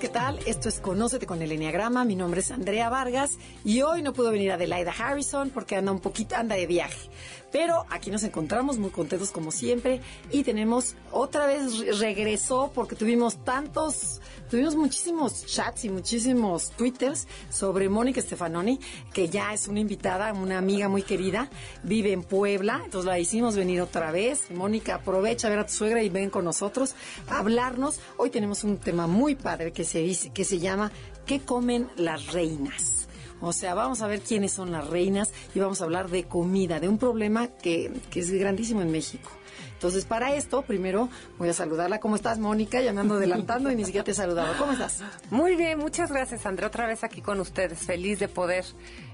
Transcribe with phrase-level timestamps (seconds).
[0.00, 0.38] ¿Qué tal?
[0.46, 2.04] Esto es Conócete con el Enneagrama.
[2.04, 5.98] Mi nombre es Andrea Vargas y hoy no pudo venir Adelaida Harrison porque anda un
[5.98, 7.10] poquito, anda de viaje.
[7.50, 13.42] Pero aquí nos encontramos muy contentos como siempre y tenemos otra vez regresó porque tuvimos
[13.44, 18.78] tantos, tuvimos muchísimos chats y muchísimos twitters sobre Mónica Stefanoni,
[19.12, 21.48] que ya es una invitada, una amiga muy querida,
[21.82, 24.50] vive en Puebla, entonces la hicimos venir otra vez.
[24.50, 26.94] Mónica, aprovecha a ver a tu suegra y ven con nosotros
[27.28, 28.00] a hablarnos.
[28.18, 30.92] Hoy tenemos un tema muy padre que se dice, que se llama
[31.24, 32.97] ¿Qué comen las reinas?
[33.40, 36.80] O sea, vamos a ver quiénes son las reinas y vamos a hablar de comida,
[36.80, 39.30] de un problema que, que es grandísimo en México.
[39.72, 41.08] Entonces, para esto, primero
[41.38, 42.00] voy a saludarla.
[42.00, 42.80] ¿Cómo estás, Mónica?
[42.80, 44.54] Ya me ando adelantando y ni siquiera te he saludado.
[44.58, 45.02] ¿Cómo estás?
[45.30, 46.66] Muy bien, muchas gracias, André.
[46.66, 47.78] Otra vez aquí con ustedes.
[47.78, 48.64] Feliz de poder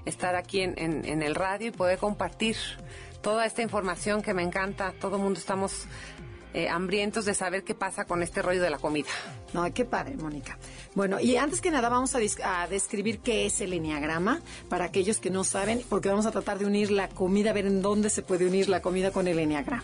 [0.05, 2.55] estar aquí en, en, en el radio y poder compartir
[3.21, 4.91] toda esta información que me encanta.
[4.99, 5.85] Todo el mundo estamos
[6.55, 9.09] eh, hambrientos de saber qué pasa con este rollo de la comida.
[9.53, 10.57] No, qué padre, Mónica.
[10.93, 14.39] Bueno, y antes que nada vamos a, describir qué es el enneagrama
[14.69, 17.81] para aquellos que no saben, porque vamos a tratar de unir la comida, ver en
[17.81, 19.83] dónde se puede unir la comida con el enneagrama.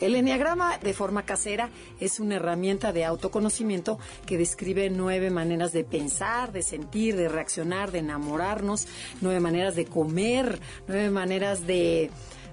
[0.00, 1.68] El enneagrama de forma casera
[2.00, 7.92] es una herramienta de autoconocimiento que describe nueve maneras de pensar, de sentir, de reaccionar,
[7.92, 8.88] de enamorarnos,
[9.20, 12.10] nueve maneras de comer, nueve maneras de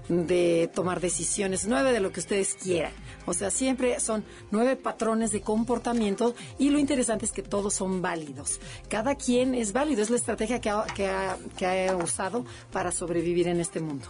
[0.08, 2.92] de tomar decisiones, nueve de lo que ustedes quieran.
[3.26, 8.02] O sea, siempre son nueve patrones de comportamiento y lo interesante es que todos son
[8.02, 8.60] válidos.
[8.88, 12.92] Cada quien es válido, es la estrategia que ha, que ha, que ha usado para
[12.92, 14.06] sobrevivir en este mundo.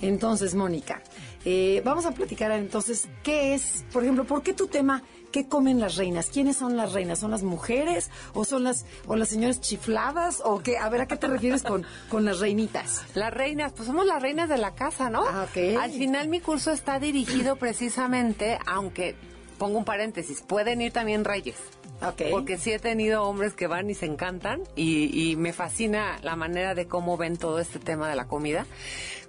[0.00, 1.02] Entonces, Mónica,
[1.44, 5.02] eh, vamos a platicar entonces qué es, por ejemplo, ¿por qué tu tema
[5.34, 6.30] ¿Qué comen las reinas?
[6.30, 7.18] ¿Quiénes son las reinas?
[7.18, 10.78] ¿Son las mujeres o son las o las señoras chifladas o qué?
[10.78, 13.02] A ver, ¿a qué te refieres con, con las reinitas?
[13.16, 15.24] Las reinas, pues somos las reinas de la casa, ¿no?
[15.26, 15.74] Ah, okay.
[15.74, 19.16] Al final mi curso está dirigido precisamente, aunque
[19.58, 21.56] pongo un paréntesis, pueden ir también reyes.
[22.00, 22.30] Okay.
[22.30, 26.36] Porque sí he tenido hombres que van y se encantan y, y, me fascina la
[26.36, 28.66] manera de cómo ven todo este tema de la comida.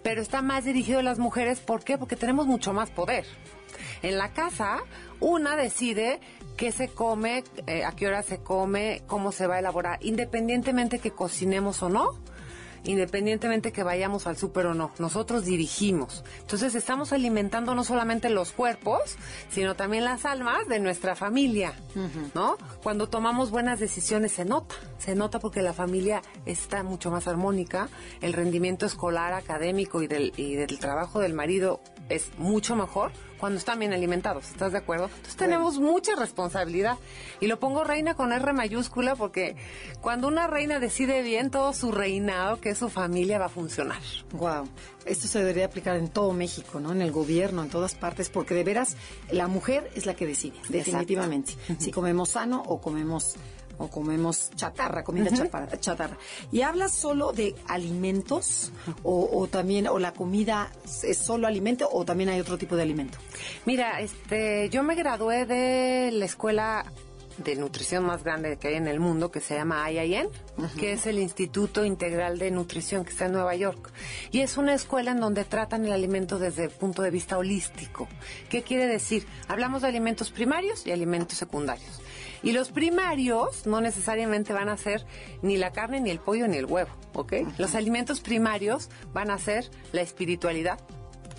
[0.03, 1.97] Pero está más dirigido a las mujeres, ¿por qué?
[1.97, 3.25] Porque tenemos mucho más poder.
[4.03, 4.83] En la casa,
[5.19, 6.19] una decide
[6.57, 10.99] qué se come, eh, a qué hora se come, cómo se va a elaborar, independientemente
[10.99, 12.11] que cocinemos o no
[12.85, 14.91] independientemente que vayamos al súper o no.
[14.99, 16.23] Nosotros dirigimos.
[16.41, 19.17] Entonces estamos alimentando no solamente los cuerpos,
[19.49, 22.31] sino también las almas de nuestra familia, uh -huh.
[22.33, 22.57] ¿no?
[22.83, 27.89] Cuando tomamos buenas decisiones se nota, se nota porque la familia está mucho más armónica,
[28.21, 33.57] el rendimiento escolar, académico y del, y del trabajo del marido es mucho mejor cuando
[33.57, 35.05] están bien alimentados, ¿estás de acuerdo?
[35.05, 35.91] Entonces tenemos bueno.
[35.91, 36.97] mucha responsabilidad.
[37.39, 39.55] Y lo pongo reina con R mayúscula porque
[40.01, 44.01] cuando una reina decide bien, todo su reinado, que es su familia, va a funcionar.
[44.33, 44.67] Wow.
[45.05, 46.91] Esto se debería aplicar en todo México, ¿no?
[46.91, 48.97] En el gobierno, en todas partes, porque de veras
[49.29, 51.51] la mujer es la que decide, definitivamente.
[51.53, 51.83] Exacto.
[51.83, 53.35] Si comemos sano o comemos
[53.77, 55.37] o comemos chatarra, comida uh -huh.
[55.37, 56.17] chatarra, chatarra.
[56.51, 58.71] Y hablas solo de alimentos
[59.03, 60.71] o, o, también, o la comida
[61.03, 63.17] es solo alimento o también hay otro tipo de alimento.
[63.65, 66.85] Mira, este, yo me gradué de la escuela
[67.37, 70.75] de nutrición más grande que hay en el mundo, que se llama IIN, uh -huh.
[70.79, 73.91] que es el Instituto Integral de Nutrición que está en Nueva York.
[74.31, 78.07] Y es una escuela en donde tratan el alimento desde el punto de vista holístico.
[78.49, 79.27] ¿Qué quiere decir?
[79.47, 82.01] Hablamos de alimentos primarios y alimentos secundarios.
[82.45, 85.03] Y los primarios no necesariamente van a ser
[85.41, 87.33] ni la carne, ni el pollo, ni el huevo, ¿ok?
[87.57, 90.79] Los alimentos primarios van a ser la espiritualidad,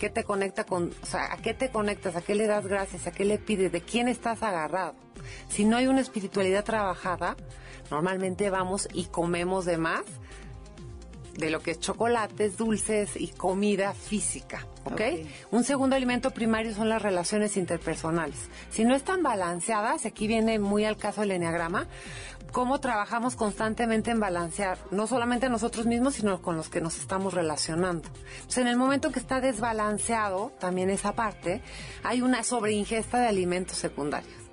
[0.01, 3.07] ¿Qué te conecta con, o sea, a qué te conectas, a qué le das gracias,
[3.07, 4.95] a qué le pides, de quién estás agarrado?
[5.49, 7.35] Si no hay una espiritualidad trabajada,
[7.91, 10.03] normalmente vamos y comemos de más
[11.39, 15.01] de lo que es chocolates, dulces y comida física, ¿ok?
[15.51, 18.49] Un segundo alimento primario son las relaciones interpersonales.
[18.71, 21.87] Si no están balanceadas, aquí viene muy al caso el enneagrama,
[22.53, 27.35] cómo trabajamos constantemente en balancear, no solamente nosotros mismos, sino con los que nos estamos
[27.35, 28.09] relacionando.
[28.37, 31.61] Entonces, en el momento que está desbalanceado, también esa parte,
[32.03, 34.46] hay una sobreingesta de alimentos secundarios.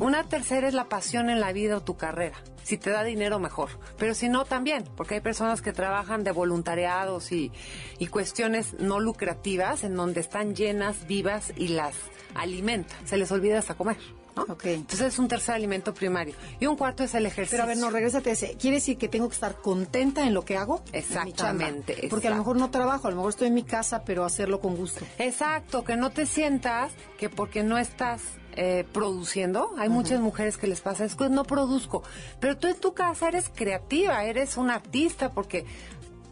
[0.00, 2.36] Una tercera es la pasión en la vida o tu carrera.
[2.62, 3.70] Si te da dinero, mejor.
[3.98, 7.52] Pero si no, también, porque hay personas que trabajan de voluntariados y,
[7.98, 11.94] y cuestiones no lucrativas en donde están llenas, vivas y las
[12.34, 13.06] alimentan.
[13.06, 13.98] Se les olvida hasta comer.
[14.36, 14.42] ¿no?
[14.44, 14.64] Ok.
[14.66, 16.34] Entonces es un tercer alimento primario.
[16.60, 17.58] Y un cuarto es el ejercicio.
[17.58, 18.56] Pero a ver, no, regrésate a ese.
[18.56, 20.78] ¿Quiere decir que tengo que estar contenta en lo que hago?
[20.84, 20.98] Chamba.
[20.98, 24.24] Exactamente, Porque a lo mejor no trabajo, a lo mejor estoy en mi casa, pero
[24.24, 25.04] hacerlo con gusto.
[25.18, 28.22] Exacto, que no te sientas que porque no estás
[28.56, 32.02] eh, produciendo, hay muchas mujeres que les pasa, es que no produzco,
[32.40, 35.64] pero tú en tu casa eres creativa, eres un artista, porque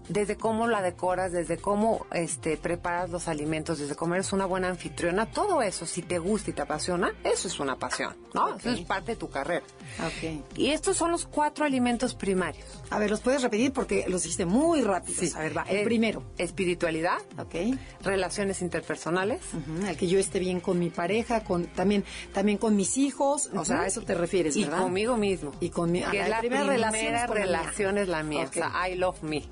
[0.08, 4.68] desde cómo la decoras, desde cómo este, preparas los alimentos, desde cómo eres una buena
[4.68, 8.56] anfitriona, todo eso, si te gusta y te apasiona, eso es una pasión, ¿no?
[8.56, 9.64] Eso es parte de tu carrera.
[10.00, 10.56] Ok.
[10.56, 12.64] Y estos son los cuatro alimentos primarios.
[12.90, 13.72] A ver, ¿los puedes repetir?
[13.72, 15.20] Porque los dijiste muy rápido.
[15.36, 15.62] A ver, va.
[15.68, 16.22] El Eh, primero.
[16.38, 17.54] Espiritualidad, Ok.
[18.02, 22.76] relaciones interpersonales, Ujú, El que yo esté bien con mi pareja, con también también con
[22.76, 23.48] mis hijos.
[23.54, 24.78] O sea, a eso te refieres, y ¿verdad?
[24.82, 25.52] conmigo mismo.
[25.60, 28.46] Y con mi- que es la la primera primera, relación es la mía.
[28.48, 29.42] O sea, I love me.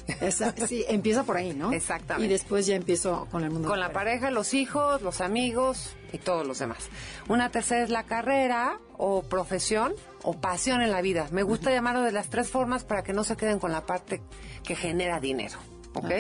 [0.69, 1.73] Sí, empieza por ahí, ¿no?
[1.73, 2.27] Exactamente.
[2.27, 3.69] Y después ya empiezo con el mundo.
[3.69, 6.89] Con la pareja, los hijos, los amigos y todos los demás.
[7.29, 11.29] Una tercera es la carrera o profesión o pasión en la vida.
[11.31, 14.21] Me gusta llamarlo de las tres formas para que no se queden con la parte
[14.65, 15.59] que genera dinero.
[15.95, 16.11] ¿ok?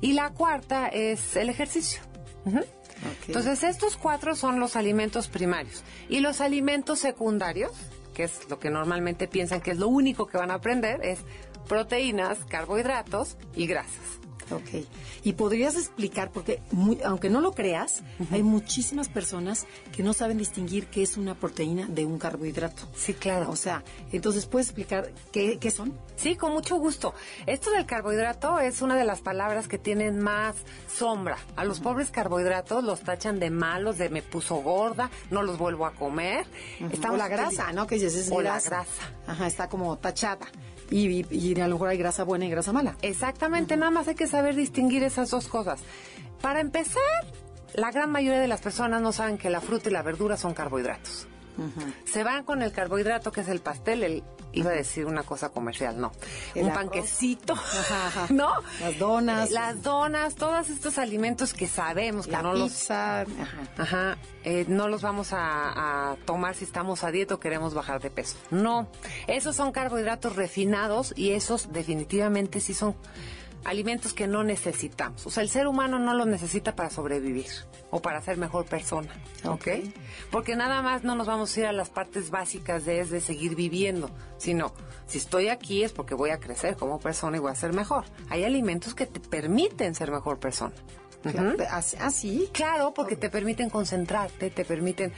[0.00, 2.00] Y la cuarta es el ejercicio.
[3.26, 5.82] Entonces, estos cuatro son los alimentos primarios.
[6.08, 7.72] Y los alimentos secundarios,
[8.14, 11.20] que es lo que normalmente piensan que es lo único que van a aprender, es
[11.68, 14.20] proteínas, carbohidratos y grasas.
[14.50, 14.84] Ok.
[15.24, 20.38] Y podrías explicar, porque muy- aunque no lo creas, hay muchísimas personas que no saben
[20.38, 22.82] distinguir qué es una proteína de un carbohidrato.
[22.94, 23.50] Sí, claro.
[23.50, 23.82] O sea,
[24.12, 25.98] entonces, ¿puedes explicar qué, qué son?
[26.16, 27.12] Sí, con mucho gusto.
[27.46, 30.56] Esto del carbohidrato es una de las palabras que tienen más
[30.88, 31.38] sombra.
[31.56, 35.86] A los pobres carbohidratos los tachan de malos, de me puso gorda, no los vuelvo
[35.86, 36.46] a comer.
[37.10, 37.86] o la grasa, ¿no?
[37.86, 38.84] Que dices, es O la grasa.
[39.26, 40.46] Ajá, está como tachada.
[40.90, 42.96] Y, y- y a lo mejor hay grasa buena y grasa mala.
[43.02, 45.80] Exactamente, nada más hay que saber distinguir esas dos cosas.
[46.40, 47.02] Para empezar,
[47.74, 50.54] la gran mayoría de las personas no saben que la fruta y la verdura son
[50.54, 51.26] carbohidratos.
[52.04, 54.22] Se van con el carbohidrato que es el pastel, el,
[54.56, 56.12] iba a decir una cosa comercial, no.
[56.54, 58.26] Un panquecito, Ajá, ajá.
[58.30, 58.50] ¿no?
[58.80, 59.50] Las donas.
[59.50, 63.20] Las donas, todos estos alimentos que sabemos que La no los pizza.
[63.20, 63.26] Ajá.
[63.76, 68.00] Ajá, eh, no los vamos a, a tomar si estamos a dieta o queremos bajar
[68.00, 68.36] de peso.
[68.50, 68.88] No,
[69.26, 72.96] esos son carbohidratos refinados y esos definitivamente sí son
[73.66, 75.26] alimentos que no necesitamos.
[75.26, 77.46] O sea, el ser humano no los necesita para sobrevivir
[77.90, 79.10] o para ser mejor persona,
[79.44, 79.68] ¿ok?
[80.30, 83.20] Porque nada más no nos vamos a ir a las partes básicas de es de
[83.20, 84.72] seguir viviendo, sino
[85.06, 88.04] si estoy aquí es porque voy a crecer como persona y voy a ser mejor.
[88.28, 90.74] Hay alimentos que te permiten ser mejor persona.
[91.22, 92.48] Claro, así- Ah, sí.
[92.52, 95.12] Claro, porque te permiten concentrarte, te permiten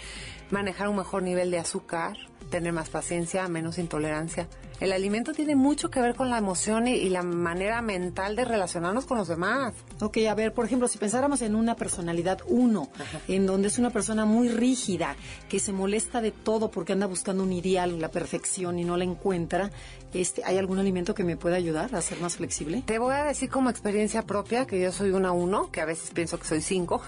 [0.51, 2.17] manejar un mejor nivel de azúcar,
[2.51, 4.49] tener más paciencia, menos intolerancia.
[4.81, 8.45] El alimento tiene mucho que ver con la emoción y, y la manera mental de
[8.45, 9.75] relacionarnos con los demás.
[10.01, 12.89] Ok, a ver, por ejemplo, si pensáramos en una personalidad uno,
[13.27, 15.17] en donde es una persona muy rígida,
[15.49, 19.05] que se molesta de todo porque anda buscando un ideal, la perfección y no la
[19.05, 19.71] encuentra,
[20.15, 22.83] este, ¿hay algún alimento que me pueda ayudar a ser más flexible?
[22.87, 26.11] Te voy a decir como experiencia propia que yo soy una uno, que a veces
[26.13, 27.03] pienso que soy cinco.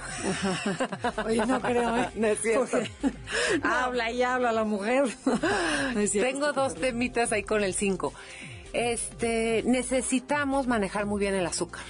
[1.27, 2.09] Oye, no creo, ¿eh?
[2.17, 2.67] No es cierto.
[2.71, 3.13] Porque
[3.63, 5.05] habla y habla la mujer.
[5.95, 6.31] No es cierto.
[6.31, 8.13] Tengo dos temitas ahí con el 5.
[8.73, 11.85] Este, necesitamos manejar muy bien el azúcar.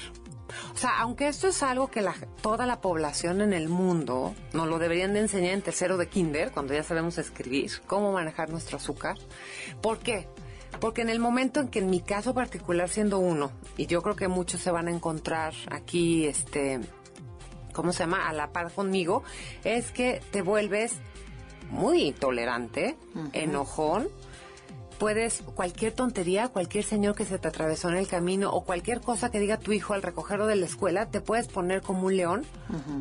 [0.75, 4.67] O sea, aunque esto es algo que la- toda la población en el mundo nos
[4.67, 8.79] lo deberían de enseñar en tercero de kinder, cuando ya sabemos escribir, cómo manejar nuestro
[8.79, 9.17] azúcar.
[9.83, 10.27] ¿Por qué?
[10.81, 14.17] Porque en el momento en que en mi caso particular siendo uno, y yo creo
[14.17, 16.81] que muchos se van a encontrar aquí, este,
[17.75, 18.29] ¿cómo se llama?
[18.29, 19.23] A la par conmigo,
[19.65, 20.95] es que te vuelves
[21.71, 22.97] muy intolerante,
[23.33, 24.09] enojón.
[25.01, 29.31] Puedes, cualquier tontería, cualquier señor que se te atravesó en el camino o cualquier cosa
[29.31, 32.45] que diga tu hijo al recogerlo de la escuela, te puedes poner como un león,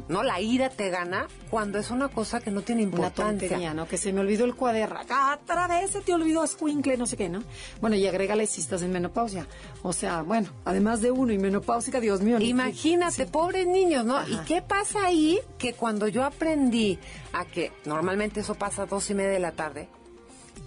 [0.07, 0.23] ¿no?
[0.23, 3.49] La ira te gana cuando es una cosa que no tiene Una importancia.
[3.49, 3.85] tontería, ¿no?
[3.85, 5.01] Que se me olvidó el cuaderno.
[5.33, 7.43] Otra vez se te olvidó escuincle, no sé qué, ¿no?
[7.81, 9.45] Bueno, y agrégale si estás en menopausia.
[9.83, 12.39] O sea, bueno, además de uno y menopáusica, Dios mío.
[12.39, 14.25] Imagínate, pobres niños, ¿no?
[14.25, 15.41] ¿Y qué pasa ahí?
[15.57, 16.97] Que cuando yo aprendí
[17.33, 19.89] a que normalmente eso pasa a dos y media de la tarde,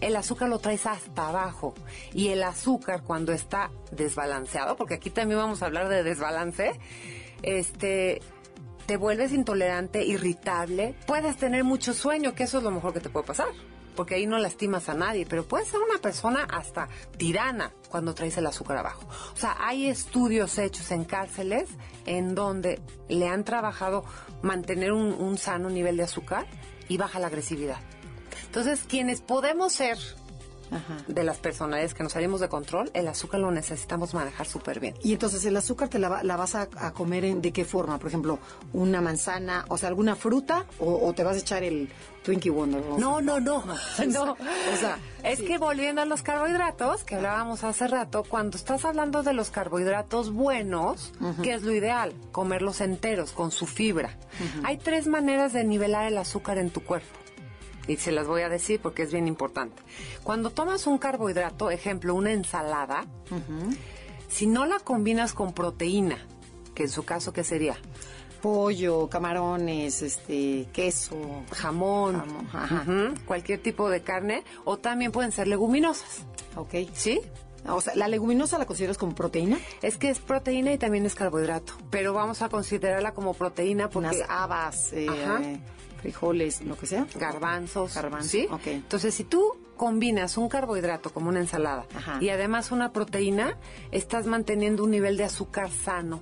[0.03, 1.75] el azúcar lo traes hasta abajo.
[2.13, 6.79] Y el azúcar cuando está desbalanceado, porque aquí también vamos a hablar de desbalance,
[7.43, 8.21] este
[8.87, 13.11] te vuelves intolerante, irritable, puedes tener mucho sueño, que eso es lo mejor que te
[13.11, 13.49] puede pasar.
[13.95, 18.37] Porque ahí no lastimas a nadie, pero puedes ser una persona hasta tirana cuando traes
[18.39, 19.07] el azúcar abajo.
[19.35, 21.69] O sea, hay estudios hechos en cárceles
[22.07, 24.05] en donde le han trabajado
[24.41, 26.47] mantener un, un sano nivel de azúcar
[26.89, 27.79] y baja la agresividad.
[28.53, 29.97] Entonces, quienes podemos ser
[30.71, 30.99] Ajá.
[31.09, 34.95] de las personalidades que nos salimos de control, el azúcar lo necesitamos manejar súper bien.
[35.03, 37.99] Y entonces el azúcar te la, la vas a, a comer en, de qué forma?
[37.99, 38.39] Por ejemplo,
[38.75, 41.89] una manzana, o sea, alguna fruta, o, o te vas a echar el
[42.25, 42.85] Twinkie Wonder.
[42.99, 43.65] No, no, no,
[44.07, 44.33] no.
[44.33, 45.47] o sea, es sí.
[45.47, 50.31] que volviendo a los carbohidratos, que hablábamos hace rato, cuando estás hablando de los carbohidratos
[50.31, 52.13] buenos, ¿qué es lo ideal?
[52.33, 54.19] Comerlos enteros, con su fibra.
[54.63, 57.22] Hay tres maneras de nivelar el azúcar en tu cuerpo.
[57.89, 59.83] Y se las voy a decir porque es bien importante.
[60.23, 63.07] Cuando tomas un carbohidrato, ejemplo, una ensalada,
[64.29, 66.19] si no la combinas con proteína,
[66.75, 67.77] que en su caso, ¿qué sería?
[68.43, 71.17] pollo, camarones, este, queso.
[71.53, 72.85] Jamón, Jamón, ajá.
[73.25, 76.27] cualquier tipo de carne, o también pueden ser leguminosas.
[76.57, 76.75] Ok.
[76.93, 77.21] ¿Sí?
[77.69, 79.59] O sea, ¿la leguminosa la consideras como proteína?
[79.83, 84.09] Es que es proteína y también es carbohidrato, pero vamos a considerarla como proteína porque
[84.09, 85.41] Unas habas, eh, Ajá.
[86.03, 87.07] Frijoles, lo que sea.
[87.15, 88.47] garbanzos, Garbanzo, ¿sí?
[88.51, 88.67] ok.
[88.67, 92.19] Entonces, si tú combinas un carbohidrato como una ensalada Ajá.
[92.21, 93.57] y además una proteína,
[93.91, 96.21] estás manteniendo un nivel de azúcar sano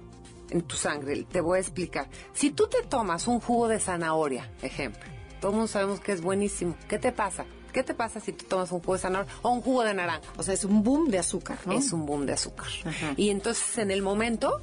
[0.50, 1.25] en tu sangre.
[1.30, 2.08] Te voy a explicar.
[2.32, 5.02] Si tú te tomas un jugo de zanahoria, ejemplo,
[5.40, 6.76] todos mundo sabemos que es buenísimo.
[6.88, 7.44] ¿Qué te pasa?
[7.72, 10.28] ¿Qué te pasa si tú tomas un jugo de zanahoria o un jugo de naranja?
[10.37, 11.72] O sea, es un boom de azúcar, ¿no?
[11.72, 12.68] es un boom de azúcar.
[12.84, 13.14] Ajá.
[13.16, 14.60] Y entonces en el momento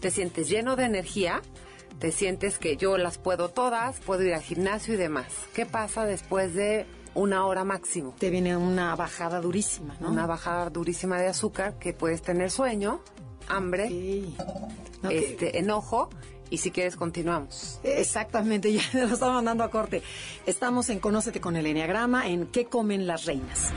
[0.00, 1.42] te sientes lleno de energía,
[2.00, 5.26] te sientes que yo las puedo todas, puedo ir al gimnasio y demás.
[5.54, 8.14] ¿Qué pasa después de una hora máximo?
[8.18, 10.08] Te viene una bajada durísima, ¿no?
[10.08, 13.02] Una bajada durísima de azúcar que puedes tener sueño,
[13.48, 13.90] hambre,
[15.10, 16.08] este, enojo
[16.48, 17.80] y si quieres continuamos.
[17.82, 20.02] Exactamente, ya lo estamos mandando a corte.
[20.46, 23.72] Estamos en Conócete con el Enneagrama, en ¿Qué comen las reinas?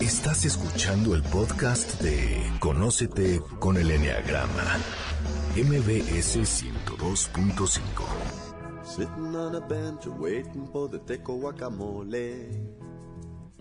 [0.00, 4.78] Estás escuchando el podcast de Conócete con el Enneagrama.
[5.54, 8.84] MBS 102.5.
[8.84, 12.48] Sitting on a bench waiting for the teco guacamole.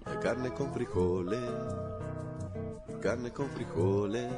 [0.04, 1.38] La carne con frijoles.
[3.00, 4.32] Carne con frijoles.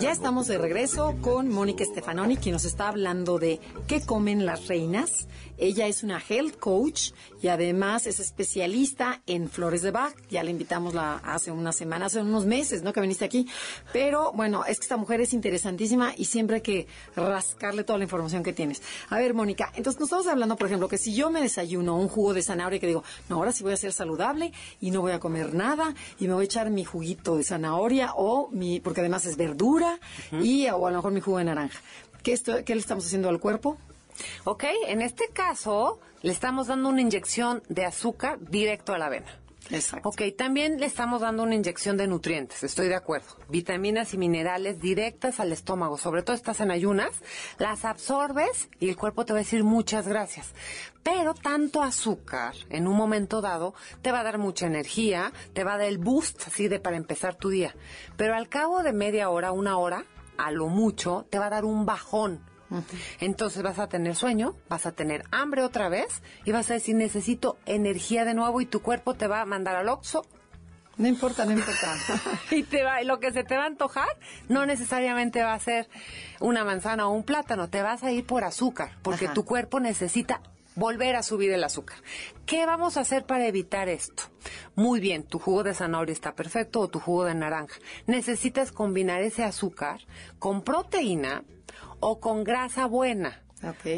[0.00, 4.66] Ya estamos de regreso con Mónica Stefanoni, quien nos está hablando de qué comen las
[4.66, 5.28] reinas.
[5.58, 10.14] Ella es una health coach y además es especialista en flores de Bach.
[10.28, 12.92] Ya la invitamos la, hace unas semanas, hace unos meses, ¿no?
[12.92, 13.48] Que viniste aquí.
[13.92, 18.04] Pero bueno, es que esta mujer es interesantísima y siempre hay que rascarle toda la
[18.04, 18.82] información que tienes.
[19.08, 22.08] A ver, Mónica, entonces nos estamos hablando, por ejemplo, que si yo me desayuno un
[22.08, 25.12] jugo de zanahoria que digo, no, ahora sí voy a ser saludable y no voy
[25.12, 29.00] a comer nada y me voy a echar mi juguito de zanahoria o mi, porque
[29.00, 29.98] además es verdura
[30.32, 31.80] y o a lo mejor mi jugo de naranja.
[32.22, 33.78] ¿Qué, esto, ¿Qué le estamos haciendo al cuerpo?
[34.44, 39.26] Ok, en este caso le estamos dando una inyección de azúcar directo a la vena.
[39.70, 40.08] Exacto.
[40.08, 43.26] Ok, también le estamos dando una inyección de nutrientes, estoy de acuerdo.
[43.48, 47.10] Vitaminas y minerales directas al estómago, sobre todo estás en ayunas,
[47.58, 50.54] las absorbes y el cuerpo te va a decir muchas gracias.
[51.02, 55.74] Pero tanto azúcar en un momento dado te va a dar mucha energía, te va
[55.74, 57.74] a dar el boost así de para empezar tu día.
[58.16, 60.04] Pero al cabo de media hora, una hora,
[60.36, 62.40] a lo mucho, te va a dar un bajón.
[63.20, 66.96] Entonces vas a tener sueño, vas a tener hambre otra vez y vas a decir
[66.96, 70.24] necesito energía de nuevo y tu cuerpo te va a mandar al oxo
[70.96, 71.94] No importa, no importa.
[72.50, 74.08] y te va, lo que se te va a antojar
[74.48, 75.88] no necesariamente va a ser
[76.40, 79.34] una manzana o un plátano, te vas a ir por azúcar, porque Ajá.
[79.34, 80.40] tu cuerpo necesita
[80.74, 81.96] volver a subir el azúcar.
[82.44, 84.24] ¿Qué vamos a hacer para evitar esto?
[84.74, 87.78] Muy bien, tu jugo de zanahoria está perfecto o tu jugo de naranja.
[88.06, 90.00] Necesitas combinar ese azúcar
[90.38, 91.42] con proteína
[92.00, 93.42] o con grasa buena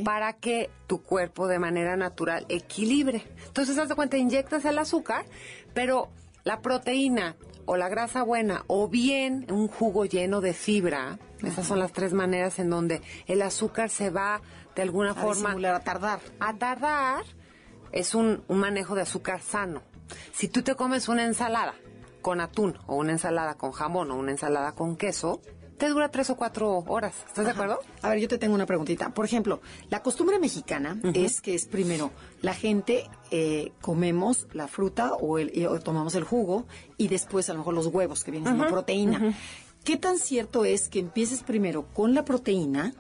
[0.05, 3.27] para que tu cuerpo de manera natural equilibre.
[3.47, 5.27] Entonces, haz de cuenta, inyectas el azúcar,
[5.75, 6.09] pero
[6.45, 7.37] la proteína
[7.67, 12.15] o la grasa buena o bien un jugo lleno de fibra, esas son las tres
[12.15, 14.41] maneras en donde el azúcar se va
[14.75, 16.21] de alguna A forma a tardar.
[16.41, 17.25] a tardar,
[17.93, 19.83] es un, un manejo de azúcar sano.
[20.33, 21.75] Si tú te comes una ensalada
[22.23, 25.43] con atún o una ensalada con jamón o una ensalada con queso,
[25.79, 27.15] te dura tres o cuatro horas.
[27.27, 27.79] ¿Estás de acuerdo?
[28.03, 29.11] A ver, yo te tengo una preguntita.
[29.11, 32.11] Por ejemplo, la costumbre mexicana es que es primero
[32.43, 36.67] la gente eh, comemos la fruta o, el, o tomamos el jugo
[36.97, 39.35] y después a lo mejor los huevos que vienen siendo proteína.
[39.85, 42.93] ¿Qué tan cierto es que empieces primero con la proteína?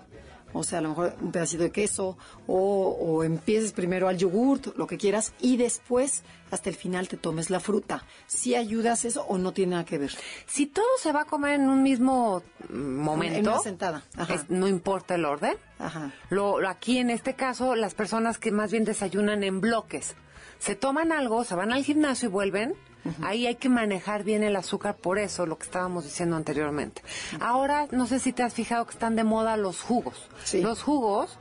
[0.59, 4.77] O sea, a lo mejor un pedacito de queso o, o empieces primero al yogurt,
[4.77, 8.05] lo que quieras, y después hasta el final te tomes la fruta.
[8.27, 10.12] ¿Si ayudas eso o no tiene nada que ver?
[10.47, 14.03] Si todo se va a comer en un mismo momento, En una sentada.
[14.29, 15.57] Es- no importa el orden.
[15.79, 16.12] Ajá.
[16.31, 20.15] Lo- aquí en este caso, las personas que más bien desayunan en bloques,
[20.59, 22.75] se toman algo, se van al gimnasio y vuelven.
[23.23, 27.02] Ahí hay que manejar bien el azúcar, por eso lo que estábamos diciendo anteriormente.
[27.40, 30.28] Ahora, no sé si te has fijado que están de moda los jugos.
[30.45, 30.61] Sí.
[30.61, 31.38] Los jugos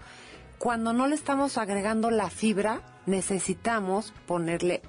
[0.58, 4.82] cuando no le estamos agregando la fibra, necesitamos ponerle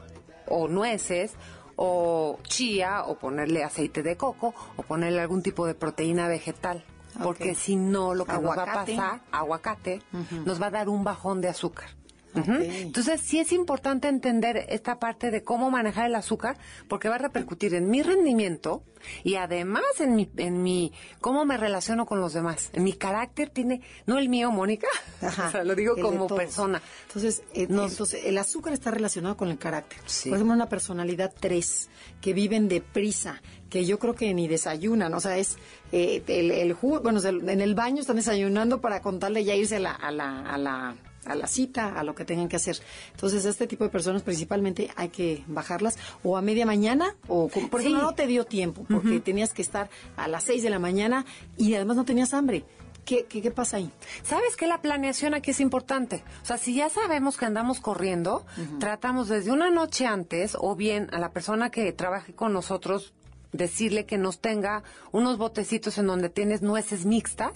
[0.46, 1.34] o nueces
[1.76, 6.84] o chía o ponerle aceite de coco o ponerle algún tipo de proteína vegetal.
[7.22, 8.58] Porque si no, lo que Aguacate.
[8.58, 10.02] nos va a pasar, aguacate,
[10.44, 11.90] nos va a dar un bajón de azúcar.
[12.34, 16.56] Entonces, sí es importante entender esta parte de cómo manejar el azúcar,
[16.88, 18.82] porque va a repercutir en mi rendimiento
[19.24, 22.70] y además en mi, en mi, cómo me relaciono con los demás.
[22.74, 24.86] En mi carácter tiene, no el mío, Mónica,
[25.22, 26.80] Ajá, o sea, lo digo como persona.
[27.06, 29.98] Entonces, eh, Nos- entonces, el azúcar está relacionado con el carácter.
[30.06, 30.28] Sí.
[30.28, 31.88] Por ejemplo, una personalidad 3,
[32.20, 35.56] que viven deprisa, que yo creo que ni desayunan, o sea, es
[35.92, 39.80] eh, el, el jugo, bueno, en el baño están desayunando para contarle ya irse a
[39.80, 40.96] la, a la, a la
[41.28, 42.78] a la cita, a lo que tengan que hacer.
[43.12, 47.80] Entonces, este tipo de personas principalmente hay que bajarlas o a media mañana o, por
[47.80, 47.92] ejemplo, Sí.
[47.92, 51.24] no te dio tiempo porque tenías que estar a las 6 de la mañana
[51.56, 52.64] y además no tenías hambre.
[53.04, 53.90] ¿Qué, qué, qué pasa ahí?
[54.22, 56.22] ¿Sabes que la planeación aquí es importante?
[56.42, 58.44] O sea, si ya sabemos que andamos corriendo,
[58.80, 63.14] tratamos desde una noche antes o bien a la persona que trabaje con nosotros
[63.50, 67.54] decirle que nos tenga unos botecitos en donde tienes nueces mixtas,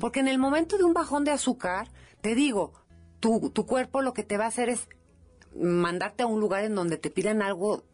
[0.00, 1.88] porque en el momento de un bajón de azúcar,
[2.20, 2.72] te digo,
[3.20, 4.88] tu, tu cuerpo lo que te va a hacer es
[5.56, 7.84] mandarte a un lugar en donde te pidan algo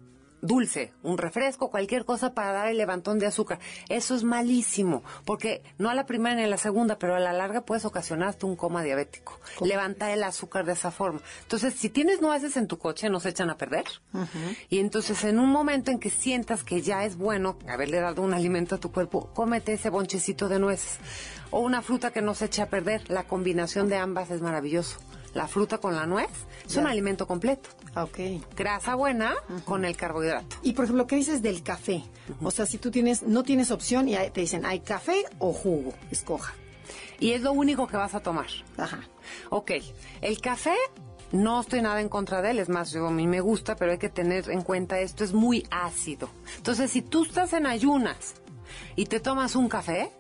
[0.45, 3.59] dulce, un refresco, cualquier cosa para dar el levantón de azúcar.
[3.89, 7.33] Eso es malísimo, porque no a la primera ni a la segunda, pero a la
[7.33, 9.41] larga puedes ocasionar hasta un coma diabético.
[9.63, 11.21] Levantar el azúcar de esa forma.
[11.43, 13.87] Entonces, si tienes nueces en tu coche, no se echan a perder.
[14.69, 18.35] Y entonces, en un momento en que sientas que ya es bueno haberle dado un
[18.35, 20.99] alimento a tu cuerpo, cómete ese bonchecito de nueces.
[21.51, 23.09] O una fruta que no se eche a perder.
[23.11, 24.99] La combinación de ambas es maravilloso.
[25.35, 26.31] La fruta con la nuez
[26.67, 28.19] es un alimento completo Ok.
[28.57, 30.57] grasa buena con el carbohidrato.
[30.63, 32.05] Y por ejemplo, ¿qué dices del café?
[32.43, 35.93] O sea, si tú tienes, no tienes opción y te dicen, ¿hay café o jugo?
[36.11, 36.55] Escoja.
[37.21, 38.47] Y es lo único que vas a tomar.
[38.77, 39.01] Ajá.
[39.51, 39.73] Ok,
[40.21, 40.75] el café
[41.33, 43.91] no estoy nada en contra de él, es más, yo a mí me gusta, pero
[43.93, 46.29] hay que tener en cuenta esto, es muy ácido.
[46.57, 48.35] Entonces, si tú estás en ayunas
[48.95, 50.13] y te tomas un café,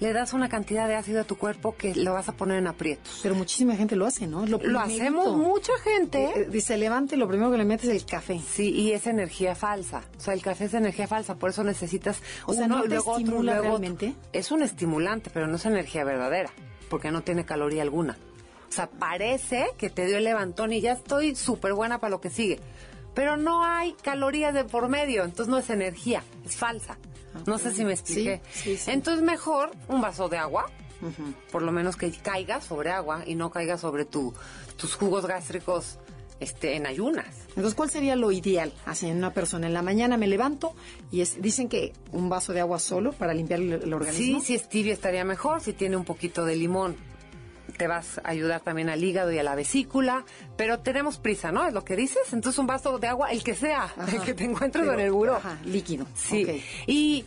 [0.00, 2.66] le das una cantidad de ácido a tu cuerpo que lo vas a poner en
[2.66, 3.20] aprietos.
[3.22, 4.46] Pero muchísima gente lo hace, ¿no?
[4.46, 6.24] Lo hacemos mucha gente.
[6.24, 8.40] Eh, eh, Dice, levante, lo primero que le metes es el café.
[8.40, 10.02] Sí, y es energía falsa.
[10.16, 13.12] O sea, el café es energía falsa, por eso necesitas O sea, ¿no te luego
[13.12, 13.62] otro, estimula otro.
[13.70, 14.14] realmente?
[14.32, 16.50] Es un estimulante, pero no es energía verdadera,
[16.88, 18.16] porque no tiene caloría alguna.
[18.68, 22.20] O sea, parece que te dio el levantón y ya estoy súper buena para lo
[22.20, 22.60] que sigue.
[23.14, 26.98] Pero no hay calorías de por medio, entonces no es energía, es falsa.
[27.46, 28.40] No sé si me expliqué.
[28.52, 28.90] Sí, sí, sí.
[28.90, 30.70] Entonces mejor un vaso de agua,
[31.52, 34.34] por lo menos que caiga sobre agua y no caiga sobre tu,
[34.76, 35.98] tus jugos gástricos
[36.40, 37.26] este, en ayunas.
[37.48, 38.72] Entonces, ¿cuál sería lo ideal?
[38.86, 40.74] Así, en una persona, en la mañana me levanto
[41.10, 44.40] y es, dicen que un vaso de agua solo para limpiar el, el organismo.
[44.40, 46.96] Sí, si es estaría mejor, si tiene un poquito de limón.
[47.78, 50.24] Te vas a ayudar también al hígado y a la vesícula,
[50.56, 51.66] pero tenemos prisa, ¿no?
[51.66, 52.32] Es lo que dices.
[52.32, 54.04] Entonces un vaso de agua, el que sea, Ajá.
[54.14, 55.36] el que te encuentres Pero, en el buró.
[55.36, 56.06] Ajá, líquido.
[56.14, 56.62] Sí.
[56.86, 57.24] Y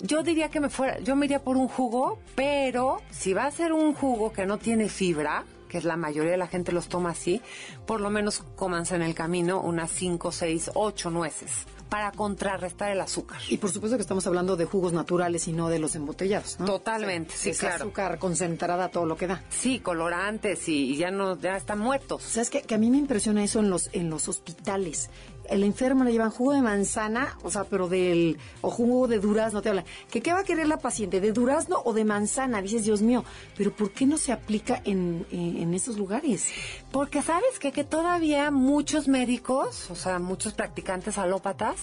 [0.00, 3.50] yo diría que me fuera, yo me iría por un jugo, pero si va a
[3.50, 6.88] ser un jugo que no tiene fibra, que es la mayoría de la gente los
[6.88, 7.40] toma así,
[7.86, 13.00] por lo menos cómanse en el camino unas 5, 6, 8 nueces para contrarrestar el
[13.00, 13.40] azúcar.
[13.48, 16.66] Y por supuesto que estamos hablando de jugos naturales y no de los embotellados, ¿no?
[16.66, 17.76] Totalmente, sí, es claro.
[17.76, 19.42] azúcar concentrada, todo lo que da.
[19.50, 22.22] Sí, colorantes y ya no, ya están muertos.
[22.22, 22.62] ¿Sabes qué?
[22.62, 25.10] Que a mí me impresiona eso en los, en los hospitales.
[25.50, 29.60] El enfermo le llevan jugo de manzana, o sea, pero del, o jugo de durazno,
[29.60, 29.84] te hablan.
[30.10, 31.20] ¿Que qué va a querer la paciente?
[31.20, 32.62] ¿De durazno o de manzana?
[32.62, 33.24] Dices, Dios mío,
[33.56, 36.48] pero ¿por qué no se aplica en, en, en esos lugares?
[36.90, 37.74] Porque sabes qué?
[37.74, 41.76] que todavía muchos médicos, o sea, muchos practicantes alópatas,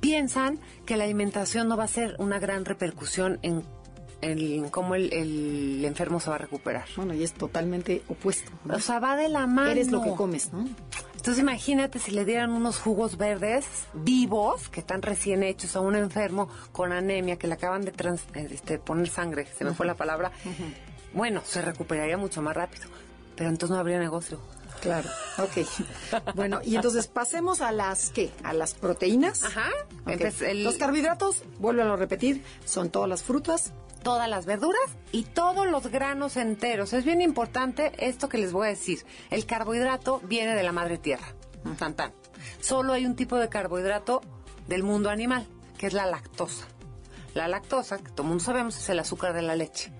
[0.00, 3.64] piensan que la alimentación no va a ser una gran repercusión en,
[4.70, 6.84] cómo el, el enfermo se va a recuperar.
[6.96, 8.52] Bueno, y es totalmente opuesto.
[8.64, 8.76] ¿no?
[8.76, 9.70] O sea, va de la mano.
[9.70, 10.68] Eres lo que comes, ¿no?
[11.22, 15.94] Entonces imagínate si le dieran unos jugos verdes vivos, que están recién hechos a un
[15.94, 19.94] enfermo con anemia, que le acaban de trans- este, poner sangre, se me fue la
[19.94, 20.32] palabra.
[21.14, 22.88] Bueno, se recuperaría mucho más rápido,
[23.36, 24.40] pero entonces no habría negocio.
[24.82, 26.34] Claro, ok.
[26.34, 28.30] Bueno, y entonces pasemos a las, ¿qué?
[28.42, 29.44] A las proteínas.
[29.44, 29.68] Ajá.
[30.02, 30.08] Ok.
[30.10, 33.72] Entonces, el- Los carbohidratos, vuélvelo a repetir, son todas las frutas.
[34.02, 36.92] todas las verduras y todos los granos enteros.
[36.92, 39.06] Es bien importante esto que les voy a decir.
[39.30, 41.28] El carbohidrato viene de la madre tierra.
[41.78, 42.12] Tan, tan.
[42.60, 44.20] Solo hay un tipo de carbohidrato
[44.66, 45.46] del mundo animal,
[45.78, 46.66] que es la lactosa.
[47.34, 49.90] La lactosa, que todo el mundo sabemos, es el azúcar de la leche.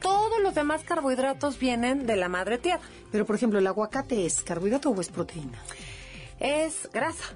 [0.00, 2.80] Todos los demás carbohidratos vienen de la madre tierra.
[3.12, 5.58] Pero, por ejemplo, ¿el aguacate es carbohidrato o es proteína?
[6.40, 7.34] Es grasa.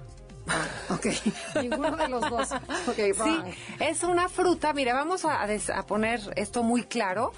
[0.91, 1.07] Ok,
[1.63, 2.51] ninguno de los dos.
[2.53, 3.39] Ok, Sí,
[3.81, 4.73] es una fruta.
[4.73, 7.33] Mira, vamos a, a des- a poner esto muy claro.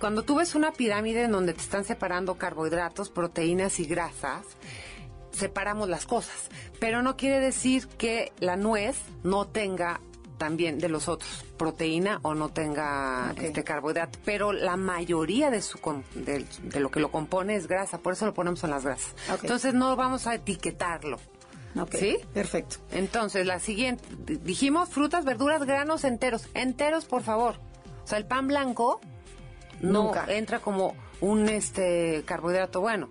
[0.00, 4.46] cuando tú ves una pirámide en donde te están separando carbohidratos, proteínas y grasas,
[5.32, 6.48] separamos las cosas.
[6.78, 10.00] Pero no quiere decir que la nuez no tenga
[10.42, 15.78] también de los otros proteína o no tenga este carbohidrato, pero la mayoría de su
[16.16, 19.14] de, de lo que lo compone es grasa, por eso lo ponemos en las grasas.
[19.40, 21.20] Entonces no vamos a etiquetarlo.
[21.92, 22.18] ¿Sí?
[22.34, 22.78] Perfecto.
[22.90, 24.04] Entonces, la siguiente,
[24.42, 26.48] dijimos frutas, verduras, granos enteros.
[26.54, 27.60] Enteros, por favor.
[28.02, 29.00] O sea, el pan blanco
[29.80, 30.26] no Nunca.
[30.28, 33.10] entra como un este carbohidrato bueno.